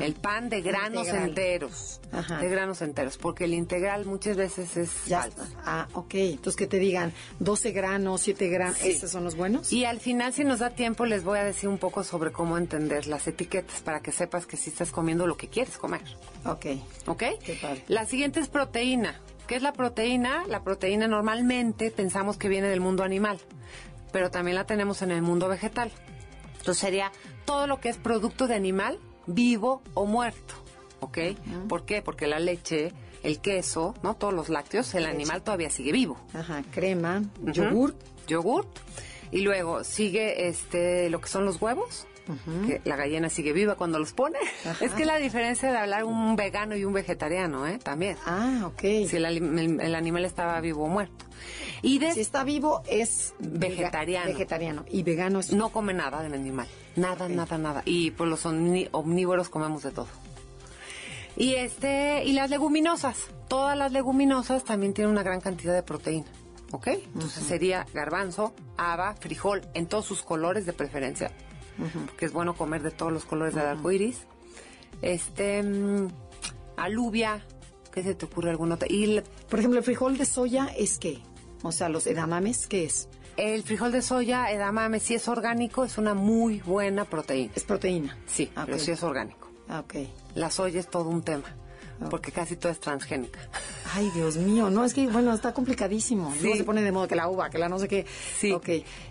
[0.00, 1.28] El pan de granos Integral.
[1.30, 2.00] enteros.
[2.12, 2.38] Ajá.
[2.38, 3.16] De granos enteros.
[3.16, 5.42] Porque el integral muchas veces es Ya falso.
[5.42, 5.62] está.
[5.64, 6.14] Ah, ok.
[6.14, 8.90] Entonces que te digan 12 granos, 7 granos, Sí.
[8.90, 9.72] ¿esos son los buenos?
[9.72, 12.58] Y al final, si nos da tiempo, les voy a decir un poco sobre cómo
[12.58, 16.02] entender las etiquetas para que sepas que sí estás comiendo lo que quieres comer.
[16.44, 16.66] Ok.
[17.06, 17.22] ¿Ok?
[17.44, 17.82] Qué padre.
[17.88, 19.20] La siguiente es proteína.
[19.46, 20.44] ¿Qué es la proteína?
[20.48, 23.38] La proteína normalmente pensamos que viene del mundo animal,
[24.12, 25.90] pero también la tenemos en el mundo vegetal.
[26.58, 27.10] Entonces sería
[27.44, 30.54] todo lo que es producto de animal, vivo o muerto.
[31.00, 31.18] ¿Ok?
[31.68, 32.00] ¿Por qué?
[32.02, 34.14] Porque la leche, el queso, ¿no?
[34.14, 36.16] Todos los lácteos, el animal todavía sigue vivo.
[36.32, 37.52] Ajá, crema, Ujú.
[37.52, 37.94] yogur.
[38.28, 38.68] Yogurt.
[39.32, 42.06] Y luego sigue este lo que son los huevos.
[42.66, 44.38] Que la gallina sigue viva cuando los pone.
[44.64, 44.84] Ajá.
[44.84, 47.78] Es que la diferencia de hablar un vegano y un vegetariano, ¿eh?
[47.82, 48.16] También.
[48.26, 48.80] Ah, ok.
[49.08, 51.24] Si el, el- el animal estaba vivo o muerto.
[51.82, 54.26] Y de Si está vivo es Vegetariano.
[54.32, 54.84] Vegetariano.
[54.88, 56.68] Y vegano es no come nada del animal.
[56.94, 57.82] Nada, nada, nada.
[57.84, 60.08] Y pues los omnívoros comemos de todo.
[61.36, 63.16] Y este, y las leguminosas.
[63.48, 66.26] Todas las leguminosas también tienen una gran cantidad de proteína.
[66.70, 66.86] ¿Ok?
[66.88, 71.30] Entonces sería garbanzo, haba, frijol, en todos sus colores de preferencia.
[72.06, 74.18] Porque es bueno comer de todos los colores del arco iris.
[75.00, 76.08] Este, mm,
[76.76, 77.44] alubia,
[77.92, 78.88] ¿qué se te ocurre alguna otra?
[78.90, 81.20] Y la- Por ejemplo, el frijol de soya es qué?
[81.62, 83.08] O sea, los edamames, ¿qué es?
[83.38, 87.50] el frijol de soya, edamame, si es orgánico, es una muy buena proteína.
[87.54, 88.18] Es proteína.
[88.26, 89.48] Sí, Ah, pero sí es orgánico.
[89.70, 89.94] Ah, ok.
[90.34, 91.44] La soya es todo un tema,
[92.10, 93.40] Porque casi todo es transgénica.
[93.94, 96.32] Ay, Dios mío, no, es que, bueno, está complicadísimo.
[96.32, 96.40] Sí.
[96.42, 98.06] Luego se pone de moda que la uva, que la no sé qué.
[98.38, 98.52] Sí.
[98.52, 98.68] Ok,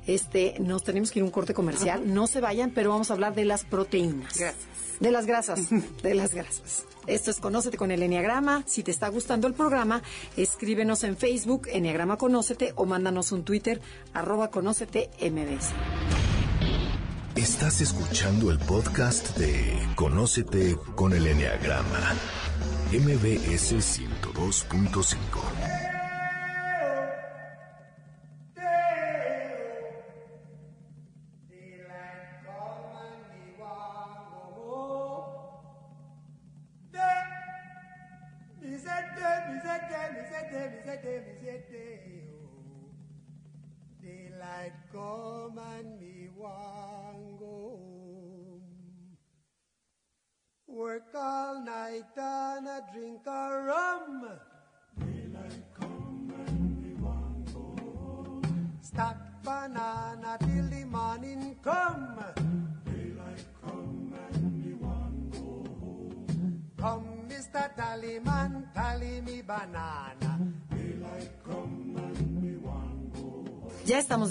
[0.07, 2.13] este, nos tenemos que ir a un corte comercial.
[2.13, 4.37] No se vayan, pero vamos a hablar de las proteínas.
[4.37, 4.65] Gracias.
[4.99, 5.67] De las grasas,
[6.03, 6.85] de las grasas.
[7.07, 8.63] Esto es Conócete con el Enneagrama.
[8.67, 10.03] Si te está gustando el programa,
[10.37, 13.81] escríbenos en Facebook, Enneagrama Conócete, o mándanos un Twitter,
[14.13, 15.71] arroba Conócete MBS.
[17.35, 22.13] Estás escuchando el podcast de Conócete con el Enneagrama.
[22.91, 25.60] MBS 102.5.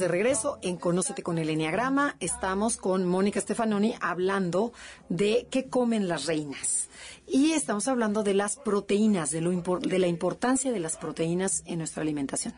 [0.00, 2.16] de regreso en Conócete con el Enneagrama.
[2.20, 4.72] Estamos con Mónica Stefanoni hablando
[5.10, 6.88] de qué comen las reinas.
[7.26, 11.78] Y estamos hablando de las proteínas, de, lo de la importancia de las proteínas en
[11.78, 12.54] nuestra alimentación.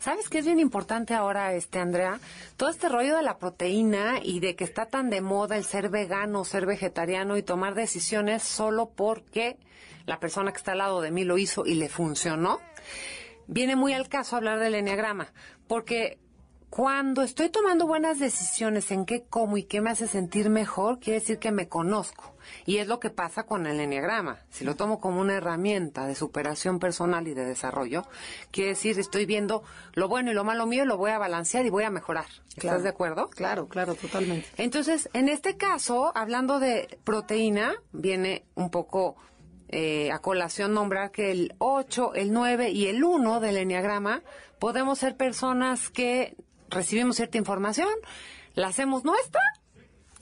[0.00, 2.18] ¿Sabes qué es bien importante ahora, este Andrea?
[2.56, 5.88] Todo este rollo de la proteína y de que está tan de moda el ser
[5.88, 9.56] vegano, ser vegetariano y tomar decisiones solo porque
[10.04, 12.58] la persona que está al lado de mí lo hizo y le funcionó.
[13.46, 15.32] Viene muy al caso hablar del enneagrama,
[15.68, 16.18] porque
[16.72, 21.20] cuando estoy tomando buenas decisiones en qué como y qué me hace sentir mejor, quiere
[21.20, 22.34] decir que me conozco.
[22.64, 24.38] Y es lo que pasa con el enneagrama.
[24.48, 28.06] Si lo tomo como una herramienta de superación personal y de desarrollo,
[28.50, 31.68] quiere decir estoy viendo lo bueno y lo malo mío, lo voy a balancear y
[31.68, 32.24] voy a mejorar.
[32.56, 33.28] ¿Estás de acuerdo?
[33.28, 34.48] Claro, claro, totalmente.
[34.56, 39.16] Entonces, en este caso, hablando de proteína, viene un poco
[39.68, 44.22] eh, a colación nombrar que el 8, el 9 y el 1 del enneagrama
[44.58, 46.34] podemos ser personas que
[46.72, 47.88] recibimos cierta información,
[48.54, 49.40] la hacemos nuestra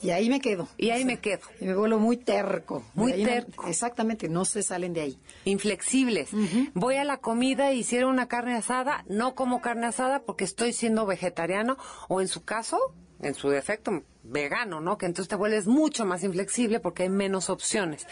[0.01, 0.67] Y ahí me quedo.
[0.77, 1.41] y ahí me quedo.
[1.59, 2.83] Y me vuelvo muy terco.
[2.93, 3.67] Muy no- terco.
[3.67, 5.19] exactamente, no se salen de ahí.
[5.45, 6.29] Inflexibles.
[6.73, 10.73] Voy a la comida y hicieron una carne asada, no como carne asada porque estoy
[10.73, 12.77] siendo vegetariano o en su caso,
[13.21, 14.97] en su defecto, vegano, ¿no?
[14.97, 18.07] Que entonces te vuelves mucho más inflexible porque hay menos opciones.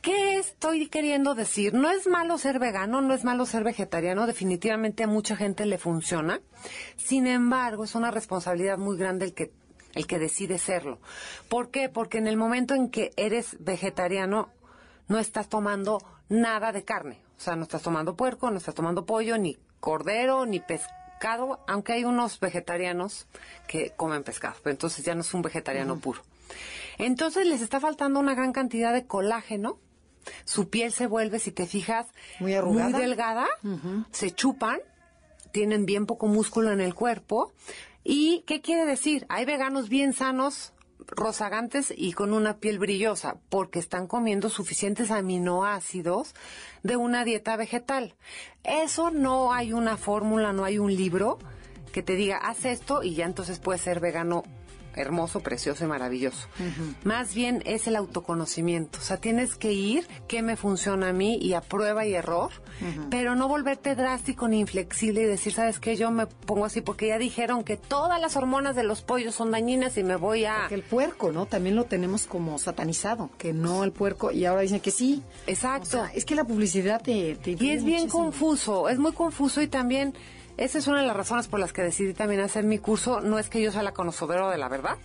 [0.00, 1.74] ¿Qué estoy queriendo decir?
[1.74, 5.78] No es malo ser vegano, no es malo ser vegetariano, definitivamente a mucha gente le
[5.78, 6.40] funciona.
[6.96, 9.52] Sin embargo, es una responsabilidad muy grande el que
[9.94, 10.98] el que decide serlo.
[11.48, 11.88] ¿Por qué?
[11.88, 14.50] Porque en el momento en que eres vegetariano,
[15.08, 17.20] no estás tomando nada de carne.
[17.36, 20.99] O sea, no estás tomando puerco, no estás tomando pollo, ni cordero, ni pescado,
[21.66, 23.26] aunque hay unos vegetarianos
[23.68, 26.22] que comen pescado, pero entonces ya no es un vegetariano puro.
[26.98, 29.78] Entonces les está faltando una gran cantidad de colágeno.
[30.44, 32.06] Su piel se vuelve, si te fijas,
[32.40, 32.98] Muy arrugada.
[32.98, 33.46] delgada,
[34.12, 34.80] se chupan,
[35.52, 37.52] tienen bien poco músculo en el cuerpo.
[38.04, 39.26] ¿Y qué quiere decir?
[39.28, 40.72] Hay veganos bien sanos,
[41.10, 46.34] rozagantes y con una piel brillosa, porque están comiendo suficientes aminoácidos
[46.82, 48.14] de una dieta vegetal.
[48.64, 51.38] Eso no hay una fórmula, no hay un libro
[51.92, 54.44] que te diga, haz esto y ya entonces puedes ser vegano
[54.94, 56.48] hermoso, precioso y maravilloso.
[57.04, 58.98] Más bien es el autoconocimiento.
[58.98, 62.50] O sea, tienes que ir, qué me funciona a mí y a prueba y error,
[63.10, 65.96] pero no volverte drástico ni inflexible y decir, ¿sabes qué?
[65.96, 69.50] Yo me pongo así porque ya dijeron que todas las hormonas de los pollos son
[69.50, 70.66] dañinas y me voy a...
[70.70, 71.46] El puerco, ¿no?
[71.46, 75.22] También lo tenemos como satanizado, que no el puerco, y ahora dicen que sí.
[75.46, 75.88] Exacto.
[75.88, 77.36] O sea, es que la publicidad te...
[77.36, 78.24] te Y es bien muchísimo.
[78.24, 80.14] confuso, es muy confuso y también
[80.60, 83.22] esa es una de las razones por las que decidí también hacer mi curso.
[83.22, 84.98] No es que yo sea la conocedora de la verdad,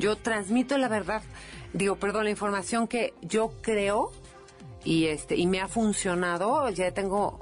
[0.00, 1.22] yo transmito la verdad,
[1.72, 4.10] digo, perdón, la información que yo creo
[4.82, 6.68] y este y me ha funcionado.
[6.70, 7.38] Ya tengo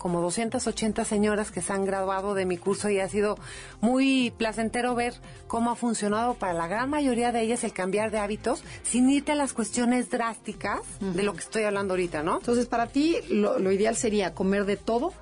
[0.00, 3.38] como 280 señoras que se han graduado de mi curso y ha sido
[3.80, 5.14] muy placentero ver
[5.46, 9.32] cómo ha funcionado para la gran mayoría de ellas el cambiar de hábitos sin irte
[9.32, 12.36] a las cuestiones drásticas de lo que estoy hablando ahorita, ¿no?
[12.36, 15.14] Entonces, para ti, lo, lo ideal sería comer de todo.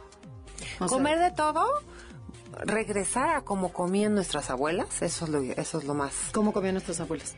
[0.81, 1.65] O sea, Comer de todo,
[2.65, 6.13] regresar a como comían nuestras abuelas, eso es lo, eso es lo más.
[6.33, 7.35] ¿Cómo comían nuestros abuelos?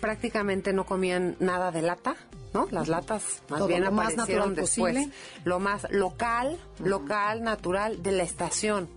[0.00, 2.16] Prácticamente no comían nada de lata,
[2.54, 2.66] ¿no?
[2.70, 4.94] Las latas más Todo, bien lo más aparecieron natural después.
[4.96, 5.16] posible.
[5.44, 8.88] Lo más local, local, natural de la estación,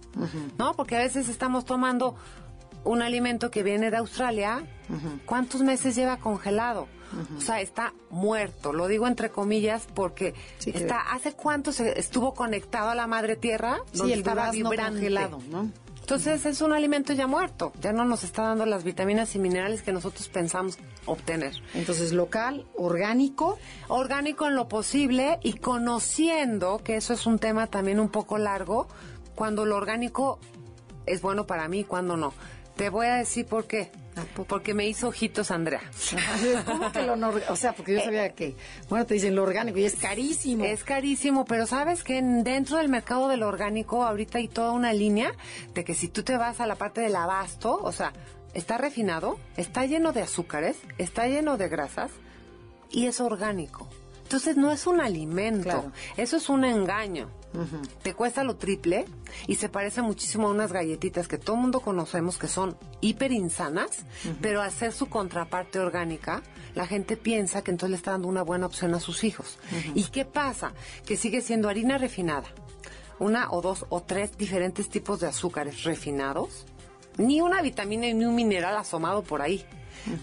[0.58, 0.74] ¿no?
[0.76, 2.16] Porque a veces estamos tomando
[2.84, 4.64] un alimento que viene de Australia,
[5.26, 6.88] ¿cuántos meses lleva congelado?
[7.38, 8.74] O sea, está muerto.
[8.74, 11.00] Lo digo entre comillas porque Sí, que- está.
[11.14, 13.78] ¿Hace cuánto se estuvo conectado a la madre tierra?
[13.92, 14.94] Sí, donde el estaba vibrante?
[15.00, 15.70] congelado, ¿no?
[16.02, 17.72] Entonces es un alimento ya muerto.
[17.82, 21.54] Ya no nos está dando las vitaminas y minerales que nosotros pensamos obtener.
[21.76, 28.00] Entonces, local, orgánico, Orgánico en lo posible y conociendo que eso es un tema también
[28.00, 28.88] un poco largo,
[29.36, 30.40] cuando lo orgánico
[31.06, 32.34] es bueno para mí cuando no.
[32.76, 33.92] Te voy a decir por qué.
[34.48, 35.82] Porque me hizo ojitos Andrea.
[36.66, 38.56] ¿Cómo que lo no, O sea, porque yo sabía que,
[38.90, 40.64] bueno, te dicen lo orgánico y es carísimo.
[40.66, 44.94] Es carísimo, pero sabes que en- dentro del mercado del orgánico ahorita hay toda una
[44.94, 45.32] línea
[45.74, 48.14] de que si tú te vas a la parte del abasto, o sea,
[48.54, 52.12] está refinado, está lleno de azúcares, está lleno de grasas
[52.92, 53.88] y es orgánico.
[54.24, 55.92] Entonces no es un alimento, Claro.
[56.18, 57.30] eso es un engaño.
[58.02, 59.06] Te cuesta lo triple
[59.48, 63.32] y se parece muchísimo a unas galletitas que todo el mundo conocemos que son hiper
[63.32, 64.06] insanas,
[64.42, 66.42] pero al ser su contraparte orgánica,
[66.76, 69.60] la gente piensa que entonces le está dando una buena opción a sus hijos.
[69.94, 70.74] ¿Y qué pasa?
[71.06, 72.48] Que sigue siendo harina refinada,
[73.20, 76.66] una o dos o tres diferentes tipos de azúcares refinados,
[77.18, 79.64] ni una vitamina ni un mineral asomado por ahí.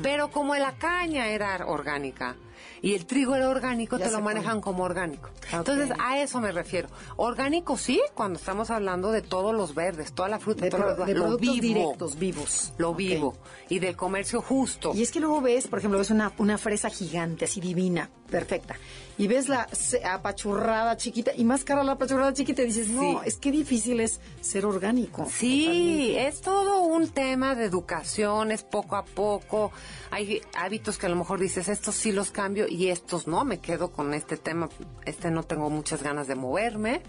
[0.02, 2.36] Pero como la caña era orgánica
[2.82, 4.34] y el trigo era orgánico, Ya te lo come.
[4.34, 5.30] manejan como orgánico.
[5.52, 6.88] Entonces, a eso me refiero.
[7.16, 10.96] Orgánico sí, cuando estamos hablando de todos los verdes, toda la fruta, de, todo pro-
[10.96, 11.62] lo, de lo productos vivo.
[11.62, 12.72] directos, vivos.
[12.78, 13.36] Lo vivo.
[13.68, 14.92] Y del comercio justo.
[14.94, 18.76] Y es que luego ves, por ejemplo, ves una, una fresa gigante, así divina, perfecta.
[19.18, 19.68] Y ves la
[20.14, 23.16] apachurrada chiquita y más cara la apachurrada chiquita y dices, no, Sí.
[23.26, 25.26] es que difícil es ser orgánico.
[25.30, 26.26] Sí, totalmente.
[26.28, 29.72] es todo un tema de educación, es poco a poco.
[30.10, 33.58] Hay hábitos que a lo mejor dices, estos sí los cambio y estos no, me
[33.58, 34.70] quedo con este tema,
[35.04, 37.02] este no tengo muchas ganas de moverme.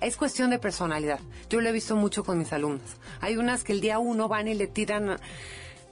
[0.00, 1.20] Es cuestión de personalidad.
[1.48, 2.96] Yo lo he visto mucho con mis alumnas.
[3.20, 5.18] Hay unas que el día uno van y le tiran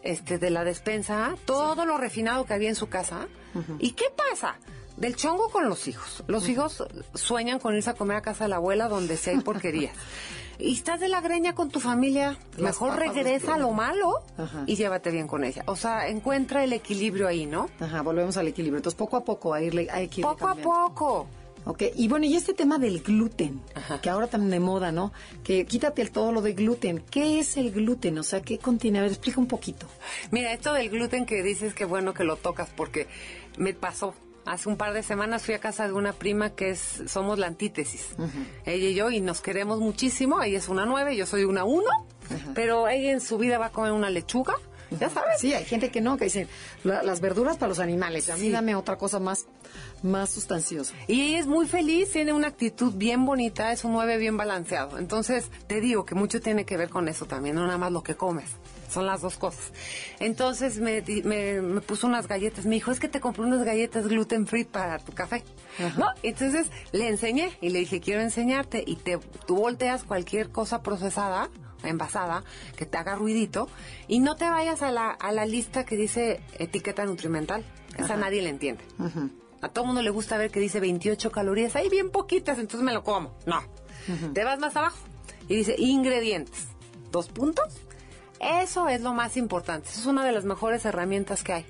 [0.05, 3.27] este de la despensa todo lo refinado que había en su casa.
[3.79, 4.57] ¿Y qué pasa?
[4.97, 6.23] Del chongo con los hijos.
[6.29, 9.41] Los hijos sueñan con irse a comer a casa de la abuela donde sea hay
[9.45, 9.95] porquerías.
[10.57, 14.63] Y estás de la greña con tu familia, Las mejor regresa a lo malo Ajá.
[14.67, 15.65] y llévate bien con ella.
[15.67, 17.69] O sea, encuentra el equilibrio ahí, ¿no?
[17.81, 18.79] Ajá, volvemos al equilibrio.
[18.79, 21.27] Entonces, poco a poco a irle, irle Poco a poco.
[21.67, 23.63] Ok, y bueno, y este tema del gluten,
[24.03, 25.13] que ahora también de moda, ¿no?
[25.43, 27.03] Que quítate el todo lo de gluten.
[27.11, 28.19] ¿Qué es el gluten?
[28.19, 28.99] O sea, ¿qué contiene?
[28.99, 29.87] A ver, explica un poquito.
[30.31, 33.09] Mira, esto del gluten que dices que bueno que lo tocas porque
[33.57, 34.15] me pasó.
[34.45, 37.47] Hace un par de semanas fui a casa de una prima que es, somos la
[37.47, 38.09] antítesis.
[38.67, 40.43] Ella y yo, y nos queremos muchísimo.
[40.43, 41.89] Ella es una nueve, yo soy una uno.
[42.55, 44.55] Pero ella en su vida va a comer una lechuga.
[45.01, 45.41] Ya sabes.
[45.41, 46.47] Sí, hay gente que no, que dice
[46.85, 48.29] la- las verduras para los animales.
[48.31, 48.51] A mí Sí.
[48.51, 49.47] dame otra cosa más,
[50.03, 50.95] más sustanciosa.
[51.09, 54.99] Y ella es muy feliz, tiene una actitud bien bonita, es un 9 bien balanceado.
[54.99, 58.03] Entonces, te digo que mucho tiene que ver con eso también, no nada más lo
[58.03, 58.51] que comes,
[58.91, 59.73] son las dos cosas.
[60.21, 64.07] Entonces me, me, me puso unas galletas, me dijo, es que te compré unas galletas
[64.07, 65.43] gluten free para tu café.
[65.99, 66.07] ¿No?
[66.23, 68.85] Entonces le enseñé y le dije, quiero enseñarte.
[68.87, 71.51] Y te, tú volteas cualquier cosa procesada,
[71.85, 72.45] envasada,
[72.77, 73.69] que te haga ruidito,
[74.09, 77.65] y no te vayas a la, a la lista que dice etiqueta nutrimental.
[77.97, 78.83] Esa nadie le entiende.
[79.61, 82.93] A todo mundo le gusta ver que dice 28 calorías, hay bien poquitas, entonces me
[82.93, 83.35] lo como.
[83.47, 83.61] No.
[84.35, 84.99] Te vas más abajo
[85.49, 86.67] y dice ingredientes.
[87.11, 87.73] Dos puntos.
[88.41, 89.89] Eso es lo más importante.
[89.89, 91.67] Eso es una de las mejores herramientas que hay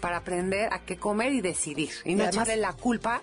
[0.00, 1.90] para aprender a qué comer y decidir.
[2.04, 3.22] Y no Y además- echarle la culpa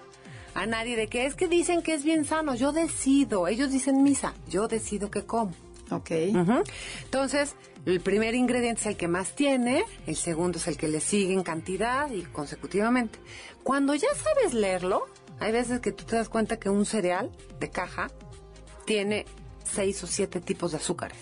[0.53, 2.55] a nadie de que es que dicen que es bien sano.
[2.55, 3.47] Yo decido.
[3.47, 4.33] Ellos dicen misa.
[4.47, 5.51] Yo decido qué como.
[5.91, 6.11] Ok.
[6.33, 6.63] Ujú.
[7.03, 10.99] Entonces, el primer ingrediente es el que más tiene, el segundo es el que le
[10.99, 13.19] sigue en cantidad y consecutivamente.
[13.63, 15.07] Cuando ya sabes leerlo,
[15.39, 18.09] hay veces que tú te das cuenta que un cereal de caja
[18.85, 19.25] tiene
[19.63, 21.17] seis o siete tipos de azúcares.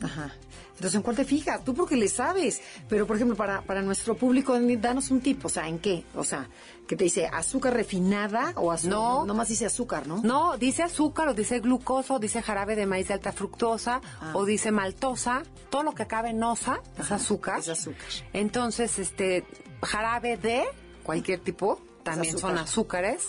[0.00, 0.34] Ajá.
[0.82, 1.62] Entonces, ¿en cuál te fijas?
[1.62, 2.60] Tú porque le sabes.
[2.88, 5.46] Pero, por ejemplo, para, para nuestro público, danos un tipo.
[5.46, 6.04] O sea, ¿en qué?
[6.16, 6.48] O sea,
[6.88, 8.98] que te dice azúcar refinada o azúcar.
[8.98, 9.24] No.
[9.24, 10.20] No más dice azúcar, ¿no?
[10.24, 14.00] No, dice azúcar o dice glucosa o dice jarabe de maíz de alta fructosa
[14.34, 15.44] o dice maltosa.
[15.70, 17.60] Todo lo que acabe en osa es azúcar.
[17.60, 18.08] es azúcar.
[18.32, 19.44] Entonces, este,
[19.82, 20.64] jarabe de
[21.04, 23.04] cualquier tipo también son azúcar.
[23.04, 23.28] azúcares.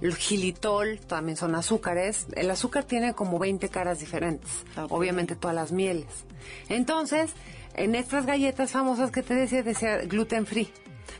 [0.00, 2.26] El gilitol también son azúcares.
[2.34, 4.50] El azúcar tiene como 20 caras diferentes.
[4.88, 6.24] Obviamente todas las mieles.
[6.68, 7.30] Entonces,
[7.74, 10.72] en estas galletas famosas que te decía, decía gluten free.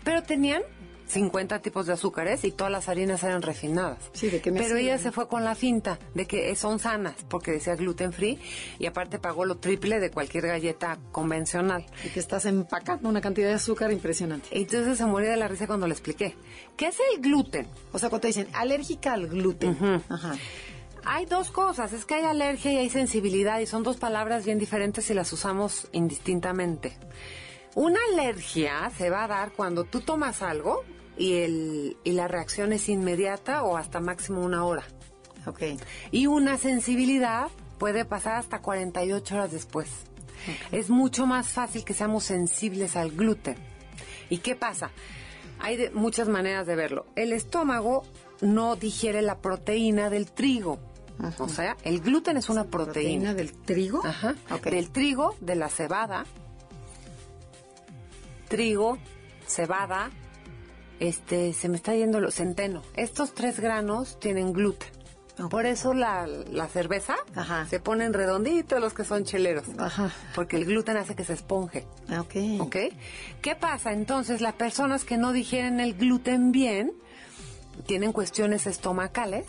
[0.05, 0.63] Pero tenían
[1.11, 3.99] 50 tipos de azúcares y todas las harinas eran refinadas.
[4.13, 7.15] Sí, ¿de qué me Pero ella se fue con la finta de que son sanas
[7.29, 8.39] porque decía gluten free
[8.79, 11.85] y aparte pagó lo triple de cualquier galleta convencional.
[12.05, 14.49] Y que estás empacando una cantidad de azúcar impresionante.
[14.53, 16.37] Entonces se moría de la risa cuando le expliqué.
[16.77, 17.67] ¿Qué es el gluten?
[17.93, 20.03] O sea, cuando te dicen alérgica al gluten.
[20.09, 20.35] Ajá.
[21.05, 24.59] Hay dos cosas, es que hay alergia y hay sensibilidad y son dos palabras bien
[24.59, 26.97] diferentes y las usamos indistintamente.
[27.75, 30.85] Una alergia se va a dar cuando tú tomas algo
[31.21, 34.85] y, el, y la reacción es inmediata o hasta máximo una hora.
[35.47, 35.63] Ok.
[36.11, 39.89] Y una sensibilidad puede pasar hasta 48 horas después.
[40.73, 43.57] Es mucho más fácil que seamos sensibles al gluten.
[44.31, 44.91] ¿Y qué pasa?
[45.59, 47.05] Hay de- muchas maneras de verlo.
[47.17, 48.03] El estómago
[48.41, 50.79] no digiere la proteína del trigo.
[51.39, 53.33] O sea, el gluten es una proteína.
[53.33, 54.01] ¿Proteína del trigo?
[54.07, 54.35] Ajá.
[54.65, 56.25] Del trigo, de la cebada.
[58.49, 58.99] Trigo,
[59.47, 60.11] cebada,
[61.01, 62.83] este, se me está yendo lo centeno.
[62.95, 64.89] Estos tres granos tienen gluten.
[65.49, 67.67] Por eso la, la cerveza Ajá.
[67.67, 69.65] se ponen redonditos los que son cheleros.
[69.79, 70.11] Ajá.
[70.35, 71.87] Porque el gluten hace que se esponje.
[72.11, 72.35] Ah, Ok.
[72.61, 72.77] ¿Ok?
[73.41, 73.93] ¿Qué pasa?
[73.95, 76.93] Entonces, las personas que no digieren el gluten bien
[77.87, 79.47] tienen cuestiones estomacales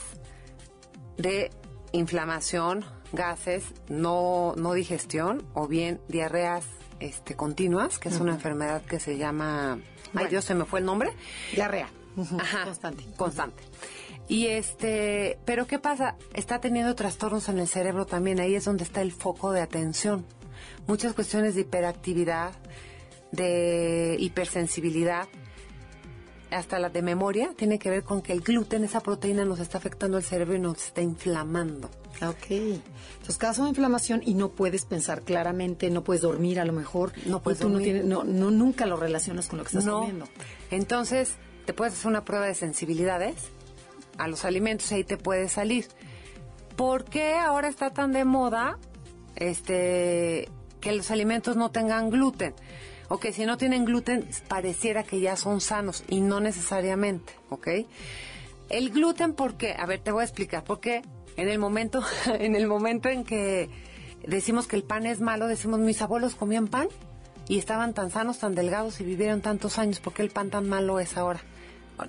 [1.17, 1.51] de
[1.91, 6.63] inflamación, gases, no, no digestión o bien diarreas
[7.01, 9.79] este, continuas, que es una enfermedad que se llama...
[10.13, 10.27] Ay.
[10.27, 11.11] Dios, se me fue el nombre.
[11.53, 11.89] Diarrea.
[12.39, 13.05] Ajá, Constante.
[13.17, 13.63] Constante.
[14.27, 16.15] Y este, pero ¿qué pasa?
[16.33, 18.39] Está teniendo trastornos en el cerebro también.
[18.39, 20.25] Ahí es donde está el foco de atención.
[20.87, 22.53] Muchas cuestiones de hiperactividad,
[23.31, 25.27] de hipersensibilidad,
[26.51, 29.77] hasta la de memoria, tiene que ver con que el gluten, esa proteína, nos está
[29.77, 31.89] afectando el cerebro y nos está inflamando.
[32.21, 32.51] Ok.
[32.51, 37.13] Entonces, caso de inflamación y no puedes pensar claramente, no puedes dormir a lo mejor.
[37.25, 37.93] No puedes tú no dormir.
[37.93, 39.99] tienes, no, no, nunca lo relacionas con lo que estás no.
[39.99, 40.27] comiendo.
[40.69, 41.35] Entonces,
[41.65, 43.35] te puedes hacer una prueba de sensibilidades
[44.17, 45.87] a los alimentos y ahí te puede salir.
[46.75, 48.77] ¿Por qué ahora está tan de moda
[49.35, 52.53] este que los alimentos no tengan gluten?
[53.13, 57.67] O que si no tienen gluten pareciera que ya son sanos y no necesariamente, ¿ok?
[58.69, 59.73] El gluten, ¿por qué?
[59.77, 60.63] A ver, te voy a explicar.
[60.63, 61.01] Porque
[61.35, 62.01] en el momento,
[62.39, 63.69] en el momento en que
[64.25, 66.87] decimos que el pan es malo, decimos mis abuelos comían pan
[67.49, 69.99] y estaban tan sanos, tan delgados y vivieron tantos años.
[69.99, 71.41] ¿Por qué el pan tan malo es ahora?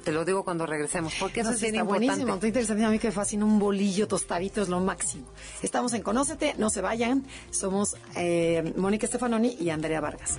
[0.05, 2.07] Te lo digo cuando regresemos, porque eso No, es sí, bien está importante.
[2.07, 2.85] buenísimo, está interesante.
[2.85, 5.27] A mí que me fascina un bolillo tostadito, es lo máximo.
[5.63, 7.27] Estamos en Conócete, no se vayan.
[7.51, 10.39] Somos eh, Mónica Stefanoni y Andrea Vargas.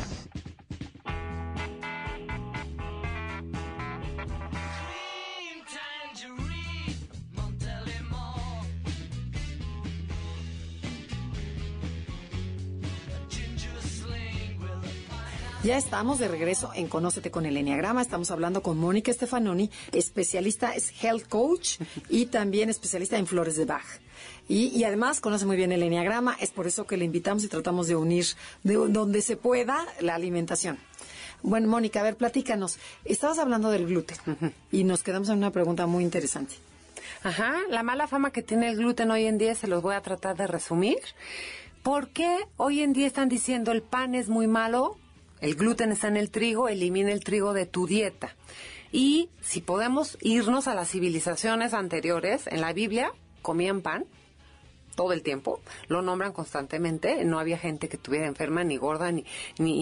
[15.63, 18.01] Ya estamos de regreso en Conócete con el Enneagrama.
[18.01, 21.77] Estamos hablando con Mónica Stefanoni, especialista, es health coach
[22.09, 23.85] y también especialista en flores de Bach.
[24.49, 27.87] Y, además conoce muy bien el Enneagrama, es por eso que le invitamos y tratamos
[27.87, 28.25] de unir
[28.63, 30.79] de donde se pueda la alimentación.
[31.43, 32.79] Bueno, Mónica, a ver, platícanos.
[33.05, 34.17] Estabas hablando del gluten
[34.71, 36.55] y nos quedamos en una pregunta muy interesante.
[37.21, 40.01] Ajá, la mala fama que tiene el gluten hoy en día se los voy a
[40.01, 40.97] tratar de resumir.
[41.83, 44.97] ¿Por qué hoy en día están diciendo el pan es muy malo?
[45.41, 48.35] El gluten está en el trigo, elimina el trigo de tu dieta.
[48.91, 53.11] Y si podemos irnos a las civilizaciones anteriores, en la Biblia
[53.41, 54.05] comían pan
[54.95, 59.25] todo el tiempo, lo nombran constantemente, no había gente que estuviera enferma, ni gorda, ni,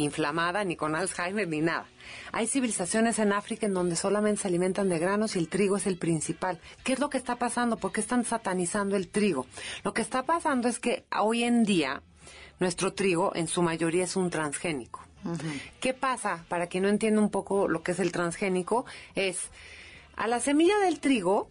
[0.03, 1.88] inflamada, ni con Alzheimer, ni nada.
[2.32, 5.88] Hay civilizaciones en África en donde solamente se alimentan de granos y el trigo es
[5.88, 6.60] el principal.
[6.84, 7.78] ¿Qué es lo que está pasando?
[7.78, 9.45] ¿Por qué están satanizando el trigo?
[9.84, 12.01] Lo que está pasando es que hoy en día
[12.60, 15.09] nuestro trigo en su mayoría es un transgénico.
[15.80, 16.46] ¿Qué pasa?
[16.48, 19.50] Para quien no entienda un poco lo que es el transgénico, es
[20.16, 21.50] a la semilla del trigo,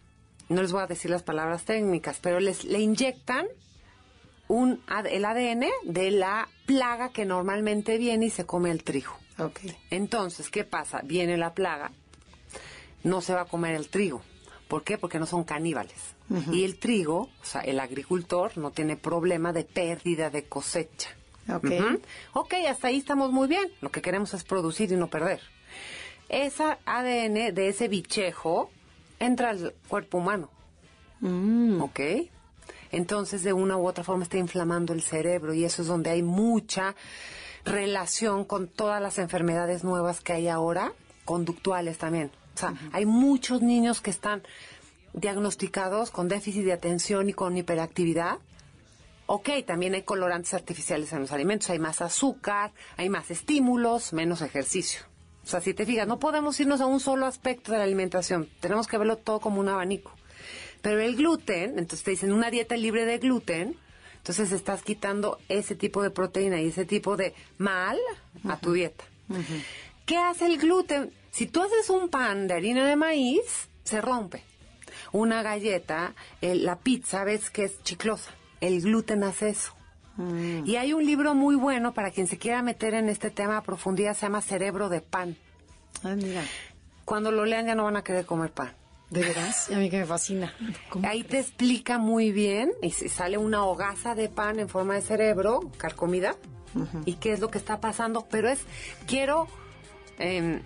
[0.48, 3.46] no les voy a decir las palabras técnicas, pero les le inyectan
[4.48, 9.12] un, el ADN de la plaga que normalmente viene y se come el trigo.
[9.90, 11.00] Entonces, ¿qué pasa?
[11.04, 11.92] Viene la plaga,
[13.04, 14.22] no se va a comer el trigo.
[14.66, 14.98] ¿Por qué?
[14.98, 16.14] Porque no son caníbales.
[16.52, 21.08] Y el trigo, o sea, el agricultor no tiene problema de pérdida de cosecha.
[21.54, 21.70] Ok.
[22.34, 23.70] Ok, hasta ahí estamos muy bien.
[23.80, 25.40] Lo que queremos es producir y no perder.
[26.28, 28.70] Esa ADN de ese bichejo
[29.18, 30.50] entra al cuerpo humano.
[31.80, 32.00] ¿Ok?
[32.90, 36.22] Entonces, de una u otra forma está inflamando el cerebro y eso es donde hay
[36.22, 36.94] mucha
[37.64, 40.92] relación con todas las enfermedades nuevas que hay ahora,
[41.24, 42.30] conductuales también.
[42.54, 44.42] O sea, hay muchos niños que están
[45.12, 48.38] diagnosticados con déficit de atención y con hiperactividad.
[49.30, 54.40] Ok, también hay colorantes artificiales en los alimentos, hay más azúcar, hay más estímulos, menos
[54.40, 55.02] ejercicio.
[55.44, 58.48] O sea, si te fijas, no podemos irnos a un solo aspecto de la alimentación,
[58.60, 60.12] tenemos que verlo todo como un abanico.
[60.80, 63.76] Pero el gluten, entonces te dicen una dieta libre de gluten,
[64.16, 67.98] entonces estás quitando ese tipo de proteína y ese tipo de mal
[68.48, 69.04] a tu dieta.
[70.06, 71.12] ¿Qué hace el gluten?
[71.32, 74.42] Si tú haces un pan de harina de maíz, se rompe.
[75.12, 78.30] Una galleta, el- la pizza, ves que es chiclosa.
[78.60, 79.72] El gluten hace eso.
[80.64, 83.62] Y hay un libro muy bueno para quien se quiera meter en este tema a
[83.62, 85.36] profundidad, se llama Cerebro de Pan.
[86.02, 86.42] Ah, mira.
[87.04, 88.72] Cuando lo lean ya no van a querer comer pan.
[89.10, 89.70] ¿De veras?
[89.72, 90.52] A mí que me fascina.
[90.90, 95.02] ¿Cómo Ahí te explica muy bien y sale una hogaza de pan en forma de
[95.02, 96.36] cerebro, carcomida,
[97.06, 98.26] y qué es lo que está pasando.
[98.30, 98.60] Pero es,
[99.06, 99.46] quiero
[100.18, 100.60] em,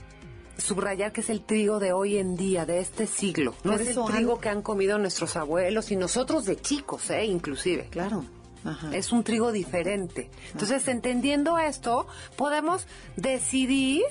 [0.59, 3.55] subrayar que es el trigo de hoy en día, de este siglo.
[3.65, 7.25] No es el trigo han- que han comido nuestros abuelos y nosotros de chicos, ¿eh?
[7.25, 7.89] Inclusive.
[7.91, 8.25] Claro.
[8.65, 8.95] Ajá.
[8.95, 10.31] Es un trigo diferente.
[10.53, 12.87] Entonces, entendiendo esto, podemos
[13.17, 14.03] decidir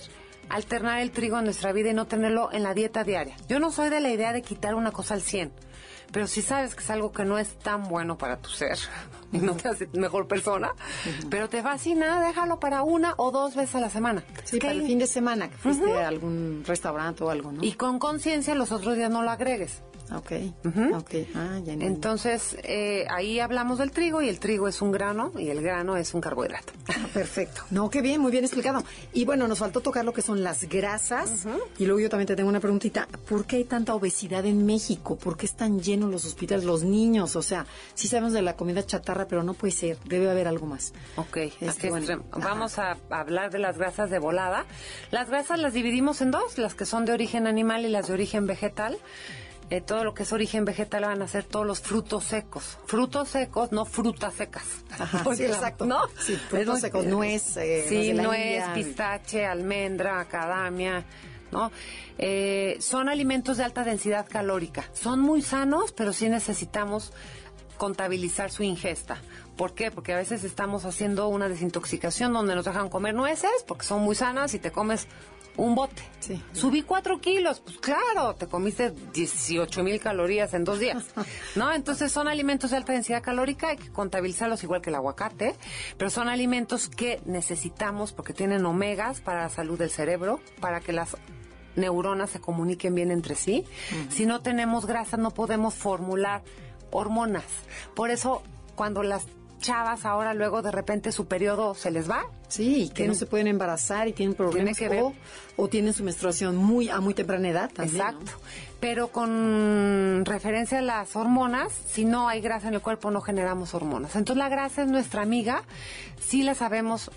[0.50, 3.38] alternar el trigo en nuestra vida y no tenerlo en la dieta diaria.
[3.48, 5.52] Yo no soy de la idea de quitar una cosa al 100,
[6.12, 8.78] pero si sabes que es algo que no es tan bueno para tu ser
[9.32, 10.74] y no te hace mejor persona,
[11.30, 14.24] pero te fascina, déjalo para una o dos veces a la semana.
[14.44, 17.64] Sí, para el fin de semana que fuiste a algún restaurante o algo, ¿no?
[17.64, 19.82] Y con conciencia los otros días no lo agregues.
[20.16, 20.32] Ok.
[20.66, 20.96] Ujú.
[20.98, 21.12] Ok.
[21.36, 21.74] Ah, ya.
[21.74, 25.96] Entonces, eh, ahí hablamos del trigo y el trigo es un grano y el grano
[25.98, 26.74] es un carbohidrato.
[26.90, 27.62] Ah, Perfecto.
[27.72, 28.84] No, qué bien, muy bien explicado.
[29.14, 31.46] Y bueno, nos faltó tocar lo que son las grasas.
[31.78, 33.08] Y luego yo también te tengo una preguntita.
[33.28, 35.16] ¿Por qué hay tanta obesidad en México?
[35.18, 37.36] ¿Por qué están llenos los hospitales, los niños?
[37.36, 39.98] O sea, sí sabemos de la comida chatarra, pero no puede ser.
[40.06, 40.94] Debe haber algo más.
[41.16, 42.40] Ok, Este, ¿a qué bueno, ajá.
[42.50, 44.66] Vamos a hablar de las grasas de volada.
[45.12, 48.14] Las grasas las dividimos en dos, las que son de origen animal y las de
[48.14, 48.98] origen vegetal.
[49.72, 52.78] Eh, todo lo que es origen vegetal van a ser todos los frutos secos.
[52.86, 54.64] Frutos secos, no frutas secas.
[55.00, 55.86] Ajá, sí, exacto.
[55.86, 56.02] ¿No?
[56.20, 61.06] Sí, frutos Es muy- secos, nuez, eh, sí, nuez pistache, almendra, acadamia,
[61.52, 61.72] ¿no?
[62.18, 64.84] Eh, son alimentos de alta densidad calórica.
[64.94, 67.14] Son muy sanos, pero sí necesitamos
[67.78, 69.22] contabilizar su ingesta.
[69.56, 69.90] ¿Por qué?
[69.90, 74.16] Porque a veces estamos haciendo una desintoxicación donde nos dejan comer nueces porque son muy
[74.16, 75.08] sanas y te comes
[75.58, 76.02] un bote.
[76.20, 76.42] Sí.
[76.54, 81.06] Subí cuatro kilos, pues claro, te comiste 18 mil calorías en dos días,
[81.56, 81.74] ¿no?
[81.74, 85.56] Entonces son alimentos de alta densidad calórica, hay que contabilizarlos igual que el aguacate,
[85.98, 90.94] pero son alimentos que necesitamos porque tienen omegas para la salud del cerebro, para que
[90.94, 91.18] las
[91.76, 93.66] neuronas se comuniquen bien entre sí.
[94.10, 96.44] Si no tenemos grasa no podemos formular
[96.92, 97.46] hormonas.
[97.96, 98.44] Por eso
[98.76, 99.26] cuando las
[99.62, 103.26] chavas ahora luego de repente su periodo se les va, Sí, y que no se
[103.28, 104.76] pueden embarazar y tienen problemas.
[104.76, 105.04] Tiene que ver.
[105.04, 105.14] O,
[105.56, 107.98] o tienen su menstruación muy a muy temprana edad también.
[107.98, 108.04] ¿no?
[108.04, 108.32] Exacto.
[108.82, 113.74] Pero con referencia a las hormonas, si no hay grasa en el cuerpo no generamos
[113.74, 114.18] hormonas.
[114.18, 115.64] Entonces la grasa es nuestra amiga,
[116.20, 117.10] sí la sabemos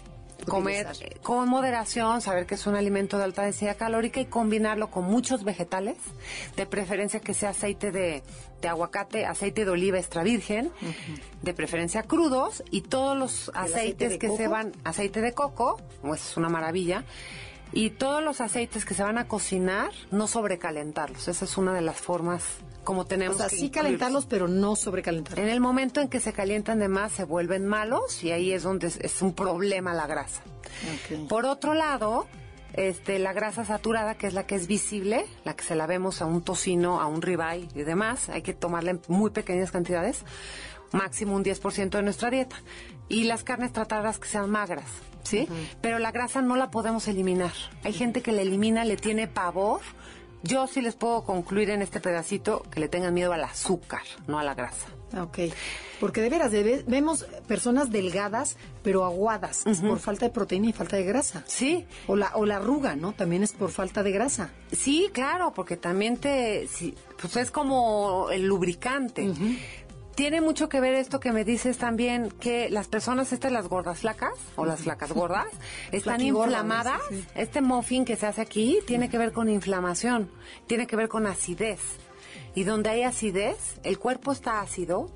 [0.45, 1.21] comer Utilizar.
[1.21, 5.45] con moderación, saber que es un alimento de alta densidad calórica y combinarlo con muchos
[5.45, 5.97] vegetales,
[6.57, 8.23] de preferencia que sea aceite de,
[8.61, 10.71] de aguacate, aceite de oliva extra virgen,
[11.43, 16.31] de preferencia crudos y todos los aceite aceites que se van, aceite de coco, pues
[16.31, 17.05] es una maravilla,
[17.73, 21.27] Y todos los aceites que se van a cocinar, no sobrecalentarlos.
[21.27, 22.45] Esa es una de las formas
[22.85, 23.85] como O tenemos sea, que sí incluirlos.
[23.85, 25.45] calentarlos, pero no sobrecalentarlos.
[25.45, 28.63] En el momento en que se calientan de más, se vuelven malos y ahí es
[28.63, 30.43] donde es, un problema la grasa.
[31.29, 32.27] Por otro lado,
[32.75, 36.21] este, la grasa saturada, que es la que es visible, la que se la vemos
[36.23, 40.25] a un tocino, a un ribeye y demás, hay que tomarla en muy pequeñas cantidades,
[40.93, 42.57] máximo un 10% de nuestra dieta.
[43.09, 44.87] Y las carnes tratarlas que sean magras,
[45.23, 45.47] ¿sí?
[45.83, 47.53] Pero la grasa no la podemos eliminar.
[47.85, 49.83] Hay gente que la elimina, le tiene pavor.
[50.47, 54.39] Yo sí les puedo concluir en este pedacito que le tengan miedo al azúcar, no
[54.39, 54.87] a la grasa.
[55.19, 55.39] Ok.
[56.01, 60.69] Porque de veras, de ve- vemos personas delgadas, pero aguadas, es por falta de proteína
[60.69, 61.45] y falta de grasa.
[61.47, 63.13] Sí, O la, o la arruga, ¿no?
[63.15, 64.51] También es por falta de grasa.
[64.73, 69.33] Sí, claro, porque también te, sí, pues es como el lubricante.
[70.15, 74.01] Tiene mucho que ver esto que me dices también, que las personas, estas las gordas
[74.01, 75.49] flacas, o las flacas gordas,
[75.93, 77.01] están inflamadas.
[77.09, 77.25] sí.
[77.35, 80.31] Este muffin que se hace aquí tiene que ver con inflamación,
[80.67, 81.81] tiene que ver con acidez.
[82.55, 85.11] Y donde hay acidez, el cuerpo está ácido,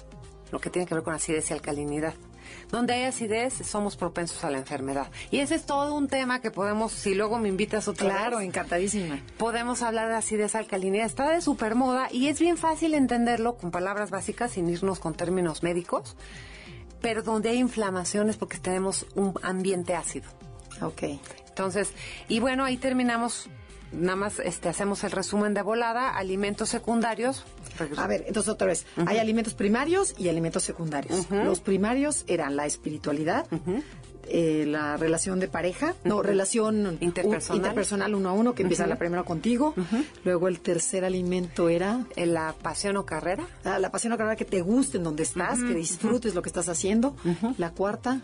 [0.51, 2.15] lo que tiene que ver con acidez y alcalinidad.
[2.71, 5.07] Donde hay acidez, somos propensos a la enfermedad.
[5.31, 8.47] Y ese es todo un tema que podemos, si luego me invitas otra Claro, vez,
[8.47, 9.21] encantadísima.
[9.39, 11.07] podemos hablar de acidez alcalinidad.
[11.07, 15.15] Está de super moda y es bien fácil entenderlo con palabras básicas sin irnos con
[15.15, 16.15] términos médicos.
[17.01, 20.29] Pero donde hay inflamaciones porque tenemos un ambiente ácido.
[20.83, 21.05] Ok.
[21.49, 21.93] Entonces,
[22.29, 23.49] y bueno, ahí terminamos.
[23.91, 26.11] Nada más este, hacemos el resumen de volada.
[26.11, 27.45] Alimentos secundarios.
[27.97, 28.87] A ver, entonces otra vez.
[29.07, 31.31] Hay alimentos primarios y alimentos secundarios.
[31.31, 33.47] Los primarios eran la espiritualidad,
[34.31, 37.57] eh, la relación de pareja, no, relación Interpersonal.
[37.57, 39.75] interpersonal uno a uno, que empieza la primera contigo.
[40.25, 43.47] Luego el tercer alimento era eh, La pasión o carrera.
[43.65, 46.49] ah, la pasión o carrera que te guste en donde estás, que disfrutes lo que
[46.51, 47.17] estás haciendo.
[47.57, 48.21] La cuarta,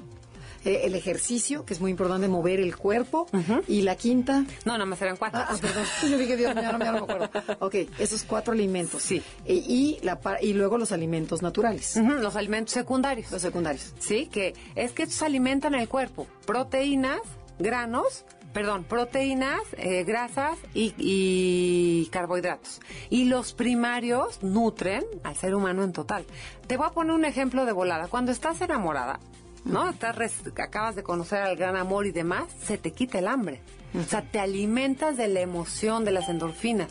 [0.65, 3.27] eh, el ejercicio, que es muy importante mover el cuerpo.
[3.69, 5.41] Y la quinta, No, nada más eran cuatro.
[5.41, 5.85] Ah, ah, perdón.
[6.11, 7.31] Yo dije, Dios mío, no me, no me acuerdo.
[7.61, 9.03] Ok, esos cuatro alimentos.
[9.03, 9.23] Sí.
[9.45, 13.31] E- y, la, pa- y luego los alimentos naturales, Los alimentos secundarios.
[13.31, 13.95] los secundarios.
[13.99, 16.27] Sí, que es que estos alimentan el cuerpo.
[16.47, 17.21] Proteínas,
[17.59, 22.81] granos, perdón, proteínas, eh, grasas y, y carbohidratos.
[23.11, 26.25] Y los primarios nutren al ser humano en total.
[26.67, 28.09] Te voy a poner un ejemplo de volada.
[28.09, 29.19] Cuando estás enamorada,
[29.65, 29.91] ¿no?
[29.91, 30.17] Estás
[30.59, 33.61] acabas de conocer al gran amor y demás, se te quita el hambre.
[33.99, 36.91] O sea, te alimentas de la emoción, de las endorfinas.